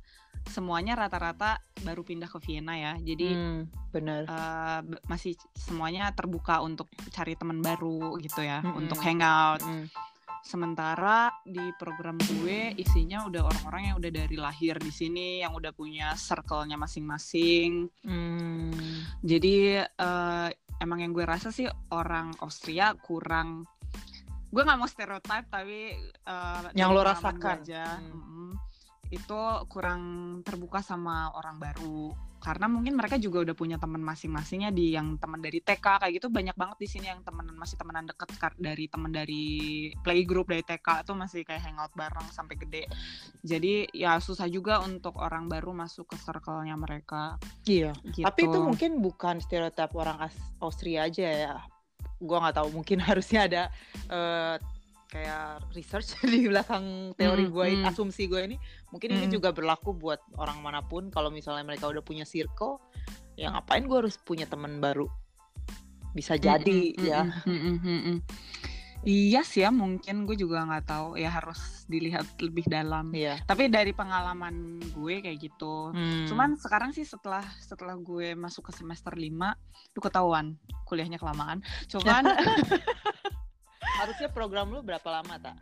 semuanya 0.49 0.97
rata-rata 0.97 1.61
baru 1.85 2.01
pindah 2.01 2.25
ke 2.25 2.41
Vienna 2.41 2.73
ya. 2.73 2.93
Jadi 2.97 3.29
Hmm, 3.31 3.69
bener. 3.93 4.25
eh, 4.25 4.79
b- 4.81 5.01
masih 5.05 5.37
semuanya 5.53 6.09
terbuka 6.09 6.59
untuk 6.59 6.89
cari 7.13 7.37
teman 7.37 7.61
baru 7.61 8.17
gitu 8.17 8.41
ya, 8.41 8.59
Mm-mm. 8.59 8.81
untuk 8.81 8.97
hangout. 8.97 9.61
Hmm. 9.61 9.85
Sementara 10.43 11.31
di 11.47 11.71
program 11.79 12.19
gue 12.19 12.75
isinya 12.75 13.23
udah 13.25 13.47
orang-orang 13.47 13.81
yang 13.87 13.95
udah 13.95 14.11
dari 14.11 14.35
lahir 14.35 14.75
di 14.75 14.91
sini, 14.91 15.39
yang 15.39 15.55
udah 15.55 15.71
punya 15.71 16.11
circle-nya 16.19 16.75
masing-masing. 16.75 17.87
Hmm. 18.03 18.75
Jadi 19.23 19.79
eh, 19.79 20.47
emang 20.83 20.99
yang 20.99 21.15
gue 21.15 21.23
rasa 21.23 21.47
sih 21.47 21.63
orang 21.89 22.35
Austria 22.43 22.91
kurang 22.99 23.63
gue 24.53 24.61
nggak 24.61 24.77
mau 24.77 24.85
stereotype 24.85 25.47
tapi 25.47 25.95
eh, 26.03 26.61
Yang 26.75 26.89
lo 26.91 27.01
rasakan. 27.01 27.57
aja, 27.63 28.03
Hmm. 28.03 28.51
itu 29.09 29.39
kurang 29.71 30.01
terbuka 30.43 30.83
sama 30.83 31.31
orang 31.33 31.55
baru 31.55 32.11
karena 32.43 32.67
mungkin 32.67 32.99
mereka 32.99 33.15
juga 33.15 33.47
udah 33.47 33.55
punya 33.55 33.79
teman 33.79 34.03
masing-masingnya 34.03 34.75
di 34.75 34.91
yang 34.91 35.15
teman 35.15 35.39
dari 35.39 35.63
TK 35.63 36.03
kayak 36.03 36.13
gitu 36.19 36.27
banyak 36.27 36.53
banget 36.59 36.77
di 36.83 36.87
sini 36.91 37.07
yang 37.07 37.23
temenan 37.23 37.55
masih 37.55 37.79
temenan 37.79 38.03
deket 38.03 38.27
dari 38.59 38.91
teman 38.91 39.15
dari 39.15 39.45
playgroup 40.03 40.51
dari 40.51 40.59
TK 40.67 41.07
tuh 41.07 41.15
masih 41.15 41.47
kayak 41.47 41.63
hangout 41.63 41.95
bareng 41.95 42.27
sampai 42.35 42.59
gede 42.59 42.83
jadi 43.39 43.87
ya 43.95 44.19
susah 44.19 44.51
juga 44.51 44.83
untuk 44.83 45.15
orang 45.23 45.47
baru 45.47 45.71
masuk 45.71 46.11
ke 46.11 46.19
circle-nya 46.19 46.75
mereka 46.75 47.39
Iya. 47.63 47.95
gitu. 48.11 48.25
Tapi 48.27 48.41
itu 48.47 48.59
mungkin 48.59 48.91
bukan 48.99 49.39
stereotip 49.39 49.91
orang 49.95 50.27
Austria 50.59 51.07
aja 51.07 51.27
ya. 51.27 51.53
Gua 52.19 52.43
nggak 52.43 52.55
tahu. 52.59 52.67
Mungkin 52.75 52.99
harusnya 53.09 53.47
ada 53.47 53.63
eh, 54.11 54.55
kayak 55.13 55.61
research 55.77 56.17
di 56.33 56.49
belakang 56.49 57.13
teori 57.13 57.45
Mm, 57.45 57.53
gue, 57.53 57.65
ini, 57.69 57.83
mm. 57.85 57.89
asumsi 57.93 58.25
gue 58.25 58.41
ini. 58.41 58.57
Mungkin 58.89 59.13
ini 59.13 59.29
Mm. 59.29 59.33
juga 59.37 59.53
berlaku 59.53 59.93
buat 59.93 60.19
orang 60.41 60.65
mana 60.65 60.81
pun. 60.81 61.13
Kalau 61.13 61.29
misalnya 61.29 61.61
mereka 61.61 61.85
udah 61.85 62.01
punya 62.01 62.25
circle, 62.25 62.81
ya 63.37 63.53
ngapain 63.53 63.85
gue 63.85 63.97
harus 64.01 64.17
punya 64.17 64.49
teman 64.49 64.81
baru? 64.81 65.05
Bisa 66.17 66.33
jadi 66.37 66.93
Mm-mm, 66.97 67.05
ya. 67.05 67.21
mm-mm, 67.45 67.77
mm-mm, 67.77 67.77
mm-mm. 67.85 68.17
Iya 69.03 69.43
sih 69.43 69.67
ya 69.67 69.67
mungkin 69.67 70.23
gue 70.23 70.39
juga 70.39 70.63
nggak 70.63 70.87
tahu 70.87 71.19
ya 71.19 71.27
harus 71.27 71.83
dilihat 71.91 72.23
lebih 72.39 72.63
dalam. 72.71 73.11
Iya. 73.11 73.35
Tapi 73.43 73.67
dari 73.67 73.91
pengalaman 73.91 74.79
gue 74.95 75.19
kayak 75.19 75.43
gitu. 75.43 75.91
Hmm. 75.91 76.23
Cuman 76.23 76.55
sekarang 76.55 76.95
sih 76.95 77.03
setelah 77.03 77.43
setelah 77.59 77.99
gue 77.99 78.31
masuk 78.31 78.71
ke 78.71 78.79
semester 78.79 79.11
5 79.11 79.27
itu 79.91 79.99
ketahuan 79.99 80.55
kuliahnya 80.87 81.19
kelamaan. 81.19 81.59
Cuman 81.91 82.31
harusnya 84.01 84.29
program 84.31 84.71
lu 84.71 84.79
berapa 84.81 85.05
lama 85.09 85.35
tak? 85.39 85.57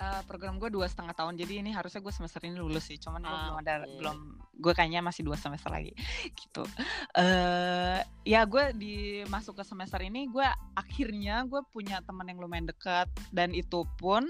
uh, 0.00 0.22
program 0.24 0.56
gue 0.56 0.72
dua 0.72 0.88
setengah 0.88 1.12
tahun 1.12 1.36
jadi 1.36 1.60
ini 1.60 1.70
harusnya 1.76 2.00
gue 2.00 2.12
semester 2.12 2.40
ini 2.44 2.56
lulus 2.56 2.88
sih 2.88 2.96
cuman 2.96 3.20
gue 3.20 3.28
Ah, 3.30 3.40
belum 3.44 3.58
ada 3.60 3.74
oke. 3.84 3.92
belum 4.00 4.16
gue 4.60 4.72
kayaknya 4.72 5.00
masih 5.04 5.22
dua 5.24 5.36
semester 5.36 5.68
lagi 5.68 5.92
gitu 6.32 6.64
eh 7.16 8.00
ya 8.24 8.44
gue 8.48 8.64
di 8.76 8.94
masuk 9.28 9.60
ke 9.60 9.64
semester 9.64 10.00
ini 10.00 10.28
gue 10.28 10.44
akhirnya 10.76 11.44
gue 11.44 11.60
punya 11.68 12.00
teman 12.04 12.28
yang 12.28 12.40
lumayan 12.40 12.68
dekat 12.68 13.08
dan 13.32 13.52
itu 13.52 13.84
pun 14.00 14.24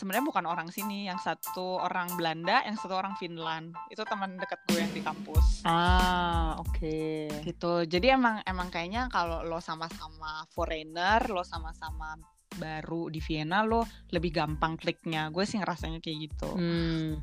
sebenarnya 0.00 0.24
bukan 0.24 0.44
orang 0.44 0.68
sini 0.68 1.04
yang 1.04 1.16
satu 1.16 1.76
orang 1.76 2.08
Belanda 2.14 2.64
yang 2.64 2.72
satu 2.74 2.96
orang 2.96 3.12
Finland 3.14 3.76
itu 3.86 4.00
teman 4.02 4.34
dekat 4.34 4.56
gue 4.64 4.80
yang 4.80 4.88
di 4.90 4.98
kampus 4.98 5.60
Ah, 5.62 6.56
oke. 6.56 7.28
gitu 7.44 7.84
jadi 7.84 8.16
emang 8.16 8.40
emang 8.42 8.68
kayaknya 8.68 9.06
kalau 9.06 9.42
lo 9.42 9.60
sama-sama 9.60 10.48
foreigner 10.48 11.28
lo 11.28 11.44
sama-sama 11.44 12.16
baru 12.50 13.06
di 13.06 13.20
Vienna 13.20 13.60
lo 13.60 13.84
lebih 14.08 14.32
gampang 14.32 14.74
kliknya 14.74 15.28
gue 15.28 15.44
sih 15.44 15.56
ngerasanya 15.56 16.00
kayak 16.00 16.18
gitu 16.24 16.50
Hmm. 16.50 17.20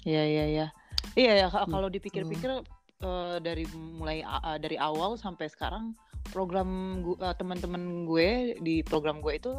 Iya, 0.00 0.24
iya, 0.24 0.44
iya. 0.48 0.66
Iya 1.12 1.32
ya, 1.36 1.46
ka- 1.46 1.68
kalau 1.68 1.86
dipikir-pikir 1.86 2.64
eh, 2.98 3.36
dari 3.38 3.68
mulai 3.68 4.20
a- 4.20 4.56
dari 4.56 4.74
awal 4.74 5.14
sampai 5.14 5.44
sekarang 5.46 5.92
program 6.26 6.68
eh, 7.14 7.34
teman-teman 7.34 7.82
gue 8.04 8.28
di 8.58 8.80
program 8.80 9.20
gue 9.20 9.36
itu 9.36 9.52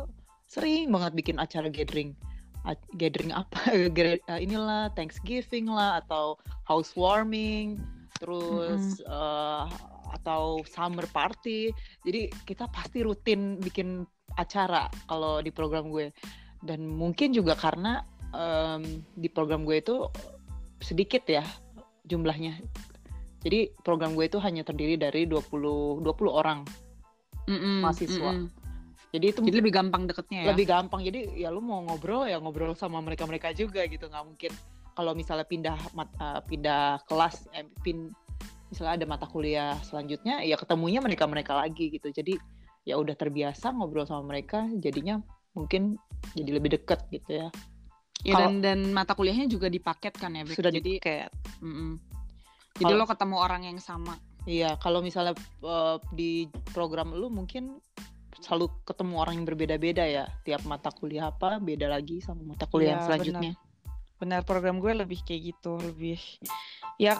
sering 0.44 0.90
banget 0.90 1.14
bikin 1.14 1.38
acara 1.38 1.70
gathering. 1.70 2.18
Gathering 2.98 3.34
apa? 3.34 3.60
Eh, 3.92 4.40
inilah 4.40 4.94
Thanksgiving 4.94 5.66
lah 5.70 6.02
atau 6.06 6.38
housewarming, 6.70 7.82
terus 8.22 9.02
eh, 9.02 9.66
atau 10.12 10.62
summer 10.68 11.08
party. 11.10 11.74
Jadi 12.06 12.30
kita 12.46 12.70
pasti 12.70 13.02
rutin 13.02 13.58
bikin 13.58 14.06
acara 14.38 14.88
kalau 15.10 15.42
di 15.42 15.50
program 15.50 15.90
gue. 15.90 16.14
Dan 16.62 16.86
mungkin 16.86 17.34
juga 17.34 17.58
karena 17.58 18.06
em, 18.36 19.02
di 19.18 19.28
program 19.32 19.66
gue 19.66 19.82
itu 19.82 20.06
sedikit 20.84 21.26
ya 21.26 21.42
jumlahnya. 22.06 22.62
Jadi 23.42 23.74
program 23.82 24.14
gue 24.14 24.30
itu 24.30 24.38
hanya 24.38 24.62
terdiri 24.62 25.00
dari 25.02 25.26
20 25.26 26.06
20 26.06 26.06
orang. 26.30 26.62
Mm-mm, 27.50 27.82
mahasiswa. 27.82 28.32
mm-mm. 28.38 28.61
Jadi 29.12 29.26
itu 29.28 29.40
jadi 29.44 29.60
lebih 29.60 29.76
gampang 29.76 30.08
deketnya 30.08 30.40
ya 30.48 30.50
lebih 30.56 30.66
gampang. 30.72 31.04
Jadi 31.04 31.36
ya 31.36 31.52
lu 31.52 31.60
mau 31.60 31.84
ngobrol 31.84 32.28
ya 32.32 32.40
ngobrol 32.40 32.72
sama 32.80 33.04
mereka-mereka 33.04 33.52
juga 33.52 33.84
gitu. 33.86 34.08
nggak 34.08 34.24
mungkin 34.24 34.52
kalau 34.96 35.12
misalnya 35.12 35.44
pindah 35.44 35.78
mat- 35.92 36.16
eh, 36.16 36.42
pindah 36.48 37.04
kelas 37.08 37.52
eh, 37.52 37.68
pin 37.84 38.12
misalnya 38.72 39.04
ada 39.04 39.06
mata 39.08 39.28
kuliah 39.28 39.76
selanjutnya 39.84 40.40
ya 40.48 40.56
ketemunya 40.56 41.04
mereka-mereka 41.04 41.60
lagi 41.60 41.92
gitu. 41.92 42.08
Jadi 42.08 42.40
ya 42.88 42.96
udah 42.96 43.14
terbiasa 43.14 43.76
ngobrol 43.76 44.08
sama 44.08 44.24
mereka 44.32 44.64
jadinya 44.80 45.20
mungkin 45.52 46.00
jadi 46.32 46.52
lebih 46.56 46.80
deket 46.80 47.04
gitu 47.12 47.46
ya. 47.46 47.48
Ya, 48.22 48.38
Kalau- 48.38 48.54
dan 48.54 48.62
dan 48.64 48.80
mata 48.96 49.12
kuliahnya 49.18 49.50
juga 49.50 49.68
dipaket 49.68 50.14
kan 50.16 50.32
ya 50.38 50.46
Bek? 50.46 50.56
Sudah 50.56 50.72
jadi 50.72 51.02
kayak 51.02 51.30
mm-mm. 51.60 51.98
jadi 52.80 52.94
Kalau- 52.96 53.02
lo 53.04 53.06
ketemu 53.10 53.36
orang 53.42 53.62
yang 53.68 53.80
sama 53.82 54.16
Iya, 54.42 54.74
kalau 54.82 55.06
misalnya 55.06 55.38
eh, 55.62 55.98
di 56.18 56.50
program 56.74 57.14
lu 57.14 57.30
mungkin 57.30 57.78
selalu 58.42 58.68
ketemu 58.84 59.14
orang 59.22 59.34
yang 59.42 59.48
berbeda-beda 59.48 60.04
ya. 60.04 60.26
Tiap 60.44 60.66
mata 60.66 60.90
kuliah 60.90 61.30
apa 61.30 61.62
beda 61.62 61.88
lagi 61.88 62.20
sama 62.20 62.42
mata 62.44 62.66
kuliah 62.68 62.98
yang 62.98 63.02
Iya, 63.02 63.08
selanjutnya. 63.08 63.54
benar 64.22 64.46
program 64.46 64.78
gue 64.78 64.94
lebih 64.94 65.26
kayak 65.26 65.42
gitu 65.50 65.82
lebih 65.82 66.22
ya 67.02 67.18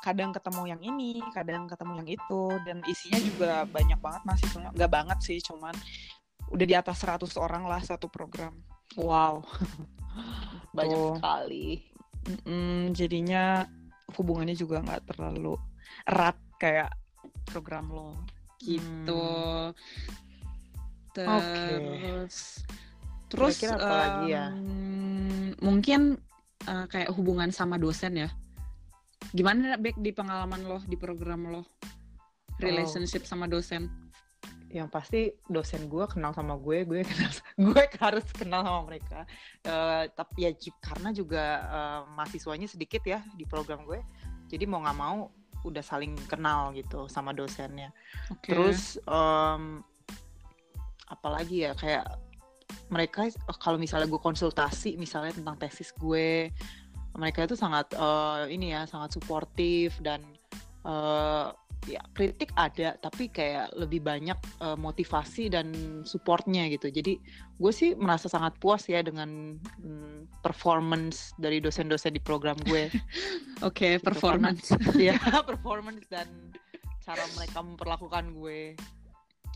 kadang 0.00 0.32
ketemu 0.32 0.64
yang 0.64 0.80
ini 0.80 1.20
kadang 1.36 1.68
ketemu 1.68 2.00
yang 2.00 2.08
itu 2.08 2.42
dan 2.64 2.80
isinya 2.88 3.20
juga 3.20 3.52
banyak 3.68 4.00
banget 4.00 4.22
mahasiswanya 4.24 4.72
nggak 4.72 4.92
banget 4.96 5.18
sih 5.20 5.44
cuman 5.44 5.76
udah 6.48 6.64
di 6.64 6.72
atas 6.72 7.04
100 7.04 7.36
orang 7.36 7.68
lah 7.68 7.84
satu 7.84 8.08
program 8.08 8.56
Wow. 8.96 9.40
Banyak 10.76 10.96
Tuh. 10.96 11.16
sekali. 11.16 11.80
Mm-mm, 12.22 12.92
jadinya 12.92 13.64
hubungannya 14.16 14.52
juga 14.52 14.84
nggak 14.84 15.08
terlalu 15.10 15.56
erat 16.06 16.36
kayak 16.56 16.92
program 17.44 17.88
lo 17.90 18.14
gitu 18.62 19.26
terus 21.12 22.64
terus 23.28 23.56
Kira-kira 23.56 23.76
apa 23.80 23.94
lagi 23.96 24.26
ya? 24.32 24.46
mungkin 25.60 26.20
eh, 26.68 26.86
kayak 26.88 27.12
hubungan 27.16 27.48
sama 27.52 27.76
dosen 27.80 28.26
ya 28.26 28.28
gimana 29.32 29.78
back 29.78 29.96
di 30.02 30.10
pengalaman 30.12 30.60
lo 30.66 30.78
di 30.84 30.96
program 30.98 31.48
lo 31.48 31.62
relationship 32.60 33.24
sama 33.24 33.48
dosen 33.48 33.88
Yang 34.72 34.88
pasti 34.88 35.20
dosen 35.52 35.84
gue 35.84 36.08
kenal 36.08 36.32
sama 36.32 36.56
gue, 36.56 36.88
gue 36.88 37.04
kenal 37.12 37.28
gue 37.60 37.84
harus 38.00 38.24
kenal 38.32 38.64
sama 38.64 38.80
mereka. 38.88 39.28
Eh, 39.68 40.08
tapi 40.16 40.48
ya 40.48 40.50
karena 40.80 41.12
juga 41.12 41.44
eh, 41.60 42.00
mahasiswanya 42.16 42.64
sedikit 42.64 43.04
ya 43.04 43.20
di 43.36 43.44
program 43.44 43.84
gue. 43.84 44.00
Jadi 44.48 44.64
mau 44.64 44.80
nggak 44.80 44.96
mau 44.96 45.28
udah 45.68 45.84
saling 45.84 46.16
kenal 46.24 46.72
gitu 46.72 47.04
sama 47.04 47.36
dosennya. 47.36 47.92
Oke. 48.32 48.48
Terus 48.48 48.96
em, 49.04 49.84
apalagi 51.12 51.68
ya 51.68 51.76
kayak 51.76 52.08
mereka 52.88 53.28
eh, 53.28 53.58
kalau 53.60 53.76
misalnya 53.76 54.08
gue 54.08 54.20
konsultasi 54.20 54.96
misalnya 54.96 55.36
tentang 55.36 55.60
tesis 55.60 55.92
gue, 56.00 56.48
mereka 57.20 57.44
itu 57.44 57.54
sangat 57.54 57.92
eh, 57.92 58.48
ini 58.48 58.72
ya 58.72 58.88
sangat 58.88 59.20
suportif 59.20 59.92
dan 60.00 60.24
eh, 60.88 61.48
ya 61.90 61.98
kritik 62.14 62.54
ada 62.54 62.94
tapi 63.02 63.26
kayak 63.26 63.74
lebih 63.74 64.06
banyak 64.06 64.38
eh, 64.62 64.78
motivasi 64.78 65.50
dan 65.50 65.74
supportnya 66.06 66.70
gitu. 66.70 66.88
Jadi 66.88 67.18
gue 67.58 67.72
sih 67.74 67.98
merasa 67.98 68.30
sangat 68.30 68.54
puas 68.62 68.86
ya 68.86 69.02
dengan 69.02 69.58
mm, 69.58 70.42
performance 70.42 71.34
dari 71.38 71.58
dosen-dosen 71.58 72.14
di 72.14 72.22
program 72.22 72.54
gue. 72.66 72.86
oke 73.66 73.98
Gitu, 73.98 74.04
performance 74.04 74.70
ya 74.98 75.18
performance 75.50 76.06
dan 76.06 76.26
cara 77.02 77.22
mereka 77.34 77.58
memperlakukan 77.60 78.30
gue. 78.38 78.78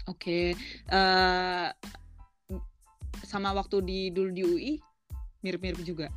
Oke, 0.07 0.55
eh 0.91 1.69
sama 3.27 3.51
waktu 3.51 3.83
di 3.83 3.99
dulu 4.15 4.31
di 4.31 4.43
UI 4.47 4.73
mirip-mirip 5.43 5.83
juga. 5.83 6.09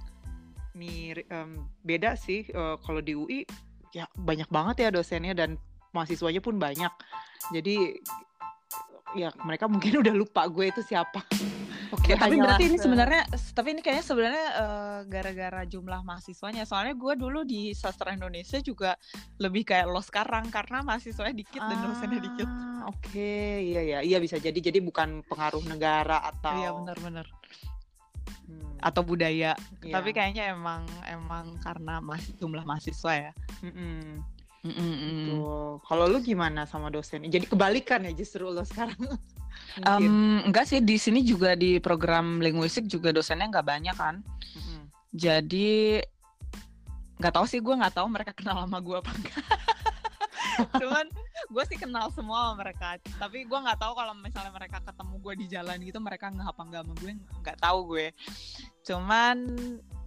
mir 0.78 1.26
em, 1.28 1.66
beda 1.84 2.16
sih 2.16 2.46
eh, 2.46 2.76
kalau 2.86 3.02
di 3.04 3.12
UI 3.18 3.44
ya 3.92 4.06
banyak 4.16 4.48
banget 4.48 4.88
ya 4.88 4.90
dosennya 4.94 5.34
dan 5.34 5.58
mahasiswanya 5.92 6.40
pun 6.40 6.62
banyak 6.62 6.94
jadi 7.50 7.98
ya 9.18 9.34
mereka 9.42 9.66
mungkin 9.66 9.98
udah 10.06 10.14
lupa 10.14 10.46
gue 10.48 10.70
itu 10.70 10.86
siapa 10.86 11.26
Oke, 11.90 12.14
Gue 12.14 12.22
tapi 12.22 12.36
berarti 12.38 12.64
ini 12.70 12.78
se- 12.78 12.86
sebenarnya, 12.86 13.22
tapi 13.52 13.74
ini 13.74 13.82
kayaknya 13.82 14.06
sebenarnya 14.06 14.46
eh, 14.54 15.00
gara-gara 15.10 15.62
jumlah 15.66 16.06
mahasiswanya. 16.06 16.62
Soalnya 16.62 16.94
gue 16.94 17.14
dulu 17.18 17.42
di 17.42 17.74
sastra 17.74 18.14
Indonesia 18.14 18.62
juga 18.62 18.94
lebih 19.38 19.66
kayak 19.66 19.90
lo 19.90 19.98
sekarang 19.98 20.54
karena 20.54 20.86
mahasiswanya 20.86 21.34
dikit 21.34 21.58
dan 21.60 21.78
dosennya 21.82 22.22
dikit. 22.22 22.46
Ah, 22.46 22.94
oke 22.94 23.34
iya 23.66 23.82
ya 23.82 24.00
iya 24.00 24.18
bisa 24.18 24.38
jadi 24.38 24.54
jadi 24.54 24.78
bukan 24.80 25.26
pengaruh 25.26 25.66
negara 25.66 26.22
atau 26.24 26.54
Iya 26.56 26.70
benar-benar. 26.78 27.26
Hmm, 28.46 28.78
Atau 28.80 29.02
budaya. 29.02 29.58
iya. 29.82 29.94
Tapi 29.94 30.10
kayaknya 30.14 30.54
emang 30.54 30.86
emang 31.06 31.58
karena 31.60 31.98
masih 32.00 32.38
jumlah 32.38 32.66
mahasiswa 32.66 33.14
ya. 33.18 33.32
Mm-mm. 33.66 34.22
Mm-mm. 34.60 35.26
Tuh. 35.26 35.80
kalau 35.88 36.04
lu 36.06 36.20
gimana 36.20 36.68
sama 36.68 36.92
dosen 36.92 37.24
jadi 37.24 37.48
kebalikan 37.48 38.04
ya 38.04 38.12
justru 38.12 38.44
lo 38.44 38.60
sekarang 38.62 39.00
Em, 39.80 40.44
enggak 40.44 40.66
sih 40.68 40.80
di 40.84 41.00
sini 41.00 41.24
juga 41.24 41.56
di 41.56 41.80
program 41.80 42.44
linguistik 42.44 42.90
juga 42.90 43.16
dosennya 43.16 43.48
nggak 43.48 43.68
banyak 43.68 43.96
kan. 43.96 44.16
Mm-mm. 44.56 44.82
Jadi 45.16 46.02
nggak 47.20 47.34
tahu 47.36 47.46
sih 47.48 47.60
gue 47.60 47.76
nggak 47.76 47.96
tahu 48.00 48.08
mereka 48.08 48.32
kenal 48.40 48.64
sama 48.64 48.80
gue 48.84 48.98
apa 49.00 49.12
enggak. 49.12 49.44
Cuman 50.82 51.06
gue 51.50 51.64
sih 51.72 51.78
kenal 51.80 52.12
semua 52.12 52.52
sama 52.52 52.66
mereka. 52.66 53.00
Tapi 53.16 53.48
gue 53.48 53.60
nggak 53.60 53.80
tahu 53.80 53.94
kalau 53.96 54.14
misalnya 54.18 54.52
mereka 54.52 54.84
ketemu 54.84 55.16
gue 55.24 55.34
di 55.40 55.46
jalan 55.48 55.78
gitu 55.80 56.00
mereka 56.04 56.28
nggak 56.28 56.50
apa 56.52 56.62
enggak 56.68 56.82
sama 56.84 56.94
gue 57.00 57.12
nggak 57.16 57.60
tahu 57.64 57.80
gue. 57.96 58.08
Cuman 58.84 59.38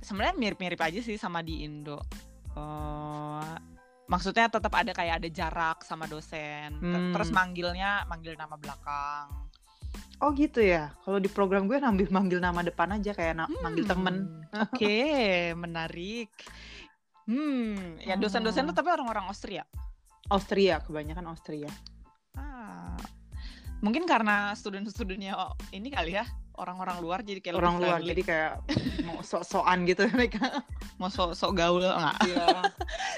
sebenarnya 0.03 0.35
mirip-mirip 0.37 0.81
aja 0.81 1.01
sih 1.01 1.17
sama 1.17 1.41
di 1.41 1.65
Indo. 1.65 2.03
Eh, 2.53 3.55
maksudnya 4.13 4.53
tetap 4.53 4.73
ada 4.77 4.93
kayak 4.93 5.25
ada 5.25 5.29
jarak 5.33 5.79
sama 5.87 6.05
dosen. 6.05 6.77
Hmm. 6.77 7.13
Terus 7.17 7.33
manggilnya 7.33 8.05
manggil 8.05 8.37
nama 8.37 8.61
belakang. 8.61 9.42
Oh 10.19 10.31
gitu 10.33 10.59
ya 10.59 10.93
kalau 11.01 11.17
di 11.17 11.27
program 11.27 11.65
gue 11.65 11.77
nambil 11.77 12.07
manggil 12.09 12.39
nama 12.39 12.61
depan 12.61 12.93
aja 12.93 13.11
kayak 13.11 13.35
na- 13.35 13.51
manggil 13.61 13.85
temen 13.85 14.29
Hmm, 14.53 14.69
Oke, 14.69 15.01
menarik. 15.57 16.29
Hmm, 17.25 17.97
ya 17.99 18.15
dosen-dosen 18.15 18.69
tuh 18.69 18.75
tapi 18.75 18.91
orang-orang 18.91 19.25
Austria. 19.25 19.65
Austria 20.29 20.77
kebanyakan 20.79 21.25
Austria 21.27 21.73
Ah, 22.33 22.97
mungkin 23.79 24.05
karena 24.05 24.53
student-studentnya 24.53 25.33
oh, 25.35 25.53
ini 25.71 25.89
kali 25.89 26.15
ya 26.15 26.25
orang-orang 26.55 27.01
luar 27.01 27.19
jadi 27.21 27.41
kayak 27.41 27.57
orang 27.57 27.77
luar 27.77 27.97
friendly. 27.97 28.09
jadi 28.11 28.23
kayak 28.23 28.53
mau 29.07 29.21
sok-sokan 29.21 29.85
gitu 29.85 30.05
mereka 30.09 30.61
mau 31.03 31.11
sok-sok 31.11 31.53
gaul 31.59 31.83
nggak? 31.83 32.17
Iya. 32.31 32.47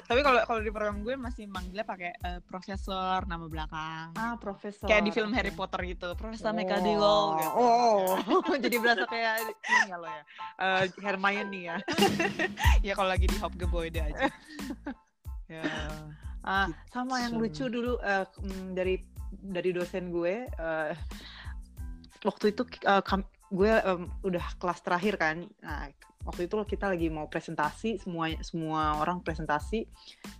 tapi 0.09 0.21
kalau 0.25 0.41
kalau 0.49 0.61
di 0.65 0.73
program 0.73 1.05
gue 1.05 1.21
masih 1.21 1.45
manggilnya 1.53 1.85
pakai 1.85 2.17
eh, 2.17 2.41
profesor 2.49 3.29
nama 3.29 3.45
belakang. 3.45 4.17
ah 4.17 4.41
profesor 4.41 4.89
Kayak 4.89 5.05
di 5.05 5.13
film 5.13 5.37
Harry 5.37 5.53
Potter 5.53 5.85
gitu, 5.85 6.17
Profesor 6.17 6.51
oh. 6.51 6.57
McGonagall 6.57 7.25
gitu. 7.37 7.51
oh 7.53 8.57
jadi 8.65 8.77
berasa 8.81 9.05
kayak 9.05 9.33
ini 9.45 9.53
ya 9.93 9.97
lo 10.01 10.09
ya. 10.09 10.23
Eh, 10.57 10.83
Hermione 11.05 11.61
ya. 11.61 11.77
ya 12.89 12.93
kalau 12.97 13.13
lagi 13.13 13.29
di 13.29 13.37
Hopgeboide 13.37 14.01
aja. 14.01 14.33
ya. 15.61 15.65
Ah, 16.41 16.73
sama 16.89 17.21
yang 17.21 17.37
lucu 17.37 17.69
dulu 17.69 18.01
eh, 18.01 18.25
mm, 18.25 18.73
dari 18.73 18.97
dari 19.45 19.71
dosen 19.77 20.09
gue 20.09 20.49
eh, 20.49 20.93
waktu 22.25 22.57
itu 22.57 22.65
kam- 23.05 23.29
gue 23.53 23.71
em, 23.71 24.09
udah 24.25 24.45
kelas 24.57 24.81
terakhir 24.81 25.15
kan. 25.21 25.37
Nah, 25.61 25.93
waktu 26.25 26.49
itu 26.49 26.57
kita 26.65 26.89
lagi 26.89 27.13
mau 27.13 27.29
presentasi 27.29 28.01
semua 28.01 28.33
semua 28.41 28.99
orang 29.01 29.21
presentasi. 29.21 29.85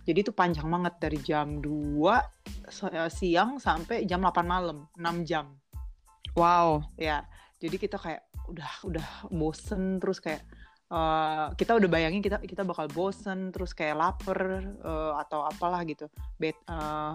Jadi 0.03 0.19
itu 0.25 0.31
panjang 0.33 0.65
banget 0.65 0.97
dari 0.97 1.17
jam 1.21 1.61
2 1.61 2.21
so- 2.69 2.89
eh, 2.89 3.09
siang 3.13 3.61
sampai 3.61 4.03
jam 4.09 4.21
8 4.21 4.45
malam, 4.45 4.89
6 4.97 5.21
jam. 5.23 5.53
Wow. 6.33 6.89
Ya. 6.97 7.23
Jadi 7.61 7.77
kita 7.79 8.01
kayak 8.01 8.27
udah 8.49 8.71
udah 8.85 9.07
bosen 9.33 9.97
terus 10.01 10.21
kayak 10.21 10.41
eh, 10.89 11.47
kita 11.57 11.77
udah 11.77 11.89
bayangin 11.89 12.21
kita 12.21 12.41
kita 12.41 12.61
bakal 12.65 12.89
bosen 12.91 13.49
terus 13.53 13.73
kayak 13.77 13.97
lapar 13.97 14.39
eh, 14.65 15.13
atau 15.21 15.45
apalah 15.45 15.85
gitu. 15.85 16.09
Bet, 16.41 16.57
eh, 16.65 17.13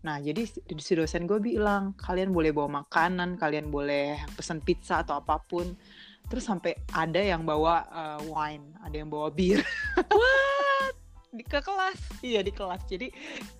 nah 0.00 0.16
jadi 0.16 0.48
si 0.80 0.92
dosen 0.96 1.28
gue 1.30 1.38
bilang 1.38 1.94
kalian 1.94 2.34
boleh 2.34 2.50
bawa 2.50 2.84
makanan, 2.84 3.38
kalian 3.38 3.70
boleh 3.70 4.18
pesen 4.34 4.58
pizza 4.62 5.06
atau 5.06 5.18
apa 5.18 5.38
pun. 5.46 5.78
Terus 6.30 6.46
sampai 6.46 6.78
ada 6.94 7.18
yang 7.18 7.42
bawa 7.42 7.84
eh, 7.90 8.20
wine, 8.30 8.70
ada 8.86 8.94
yang 8.94 9.10
bawa 9.10 9.28
bir. 9.34 9.60
Di 11.30 11.46
ke 11.46 11.62
kelas. 11.62 11.98
iya 12.26 12.42
di 12.42 12.50
kelas. 12.50 12.82
Jadi 12.90 13.06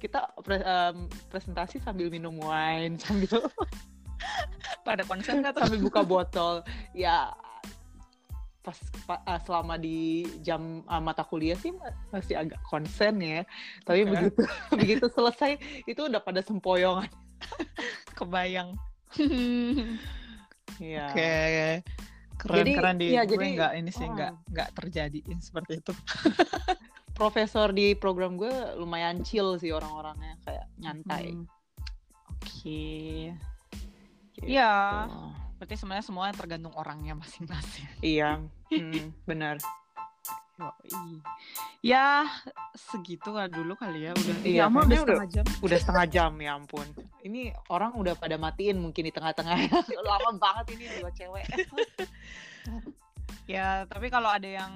kita 0.02 0.26
pre- 0.42 0.62
em, 0.62 1.06
presentasi 1.30 1.78
sambil 1.78 2.10
minum 2.10 2.34
wine, 2.38 2.98
sambil 3.02 3.46
Pada 4.82 5.06
konsen 5.06 5.40
nggak 5.40 5.54
sambil 5.54 5.78
buka 5.80 6.02
botol 6.02 6.54
ya 6.92 7.30
pas 8.60 8.76
pa- 9.08 9.24
ah, 9.24 9.40
selama 9.40 9.80
di 9.80 10.28
jam 10.44 10.84
ah, 10.84 11.00
mata 11.00 11.24
kuliah 11.24 11.56
sih 11.56 11.72
ma- 11.72 11.96
masih 12.12 12.36
agak 12.36 12.60
konsen 12.68 13.16
ya 13.16 13.40
tapi 13.88 14.04
Oke. 14.04 14.12
begitu 14.12 14.40
begitu 14.80 15.06
selesai 15.08 15.56
itu 15.88 16.00
udah 16.04 16.20
pada 16.20 16.44
sempoyongan 16.44 17.08
Kebayang. 18.12 18.76
ya 20.76 21.08
Oke. 21.08 21.80
Keren 22.40 22.56
Jadi, 22.64 22.72
keren 22.72 22.96
di 22.96 23.06
iya, 23.12 23.22
gue 23.28 23.36
jadi, 23.36 23.48
nggak 23.52 23.72
ini 23.76 23.90
sih 23.92 24.06
oh. 24.08 24.16
nggak 24.16 24.32
nggak 24.48 24.68
terjadi 24.72 25.20
seperti 25.44 25.72
itu. 25.84 25.92
profesor 27.20 27.68
di 27.76 27.92
program 27.92 28.40
gue 28.40 28.80
lumayan 28.80 29.20
chill 29.20 29.60
sih 29.60 29.76
orang-orangnya 29.76 30.40
kayak 30.40 30.66
nyantai 30.80 31.36
Hmm. 31.36 31.44
Oke. 32.40 33.36
gitu. 34.32 34.48
Iya. 34.48 35.04
Berarti 35.60 35.74
sebenarnya 35.76 36.06
semua 36.08 36.32
tergantung 36.32 36.72
orangnya 36.72 37.12
masing-masing. 37.20 37.84
iya 38.00 38.40
hmm, 38.72 39.12
benar 39.28 39.60
Yoi. 40.60 41.24
Ya 41.80 42.28
segitu 42.76 43.32
lah 43.32 43.48
dulu 43.48 43.72
kali 43.74 44.04
ya 44.04 44.12
udah. 44.12 44.36
Iya, 44.44 44.64
kayaknya 44.68 44.76
udah 44.84 44.98
setengah 45.00 45.28
jam. 45.32 45.44
udah 45.58 45.78
setengah 45.80 46.06
jam 46.06 46.32
ya 46.36 46.50
ampun 46.52 46.86
ini 47.20 47.40
orang 47.66 47.96
udah 47.96 48.12
pada 48.14 48.36
matiin 48.36 48.76
mungkin 48.76 49.08
di 49.08 49.12
tengah-tengah 49.12 49.56
lama 50.04 50.30
banget 50.36 50.76
ini 50.76 50.84
dua 51.00 51.10
cewek 51.10 51.44
Ya 53.48 53.82
tapi 53.84 54.06
kalau 54.08 54.30
ada 54.30 54.46
yang 54.46 54.70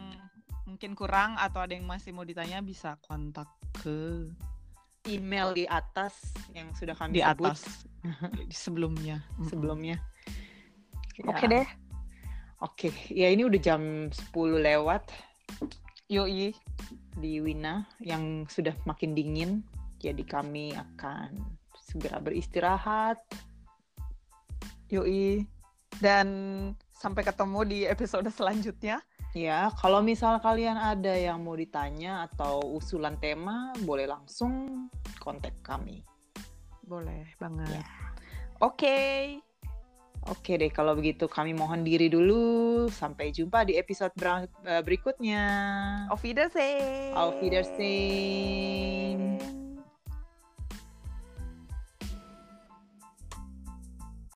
mungkin 0.64 0.96
kurang 0.96 1.36
atau 1.36 1.62
ada 1.62 1.76
yang 1.76 1.84
masih 1.84 2.10
mau 2.10 2.24
ditanya 2.24 2.58
bisa 2.58 2.96
kontak 3.04 3.46
ke 3.76 4.26
email 5.04 5.52
di 5.52 5.68
atas 5.68 6.32
yang 6.50 6.72
sudah 6.72 6.96
kami 6.96 7.14
di 7.14 7.22
sebut 7.22 7.52
atas 7.52 7.60
sebelumnya. 8.64 9.20
sebelumnya. 9.46 10.00
Oke 11.22 11.44
Ya. 11.46 11.60
deh. 11.60 11.68
Oke, 12.58 12.88
ya 13.12 13.28
ini 13.28 13.44
udah 13.44 13.60
jam 13.60 14.08
10 14.08 14.32
lewat 14.58 15.04
Yoi. 16.08 16.52
di 17.14 17.38
Wina 17.38 17.86
yang 18.02 18.42
sudah 18.50 18.74
makin 18.84 19.14
dingin. 19.14 19.62
Jadi 20.02 20.26
kami 20.26 20.74
akan 20.74 21.38
segera 21.78 22.18
beristirahat. 22.18 23.22
Yoi. 24.90 25.46
Dan 26.02 26.28
sampai 26.90 27.22
ketemu 27.22 27.60
di 27.64 27.78
episode 27.86 28.26
selanjutnya. 28.34 28.98
Ya, 29.34 29.66
kalau 29.82 29.98
misal 29.98 30.38
kalian 30.38 30.78
ada 30.78 31.10
yang 31.10 31.42
mau 31.42 31.58
ditanya 31.58 32.30
atau 32.30 32.62
usulan 32.78 33.18
tema, 33.18 33.74
boleh 33.82 34.06
langsung 34.06 34.86
kontak 35.18 35.58
kami. 35.66 36.06
Boleh 36.86 37.26
banget. 37.42 37.82
Ya. 37.82 37.84
Oke. 38.62 38.98
Oke 40.24 40.56
deh, 40.56 40.72
kalau 40.72 40.96
begitu 40.96 41.28
kami 41.28 41.52
mohon 41.52 41.84
diri 41.84 42.08
dulu. 42.08 42.88
Sampai 42.88 43.28
jumpa 43.28 43.68
di 43.68 43.76
episode 43.76 44.16
ber- 44.16 44.48
berikutnya. 44.80 45.44
Auf 46.08 46.24
Wiedersehen. 46.24 47.12
Auf 47.12 47.36
Wiedersehen. 47.44 49.36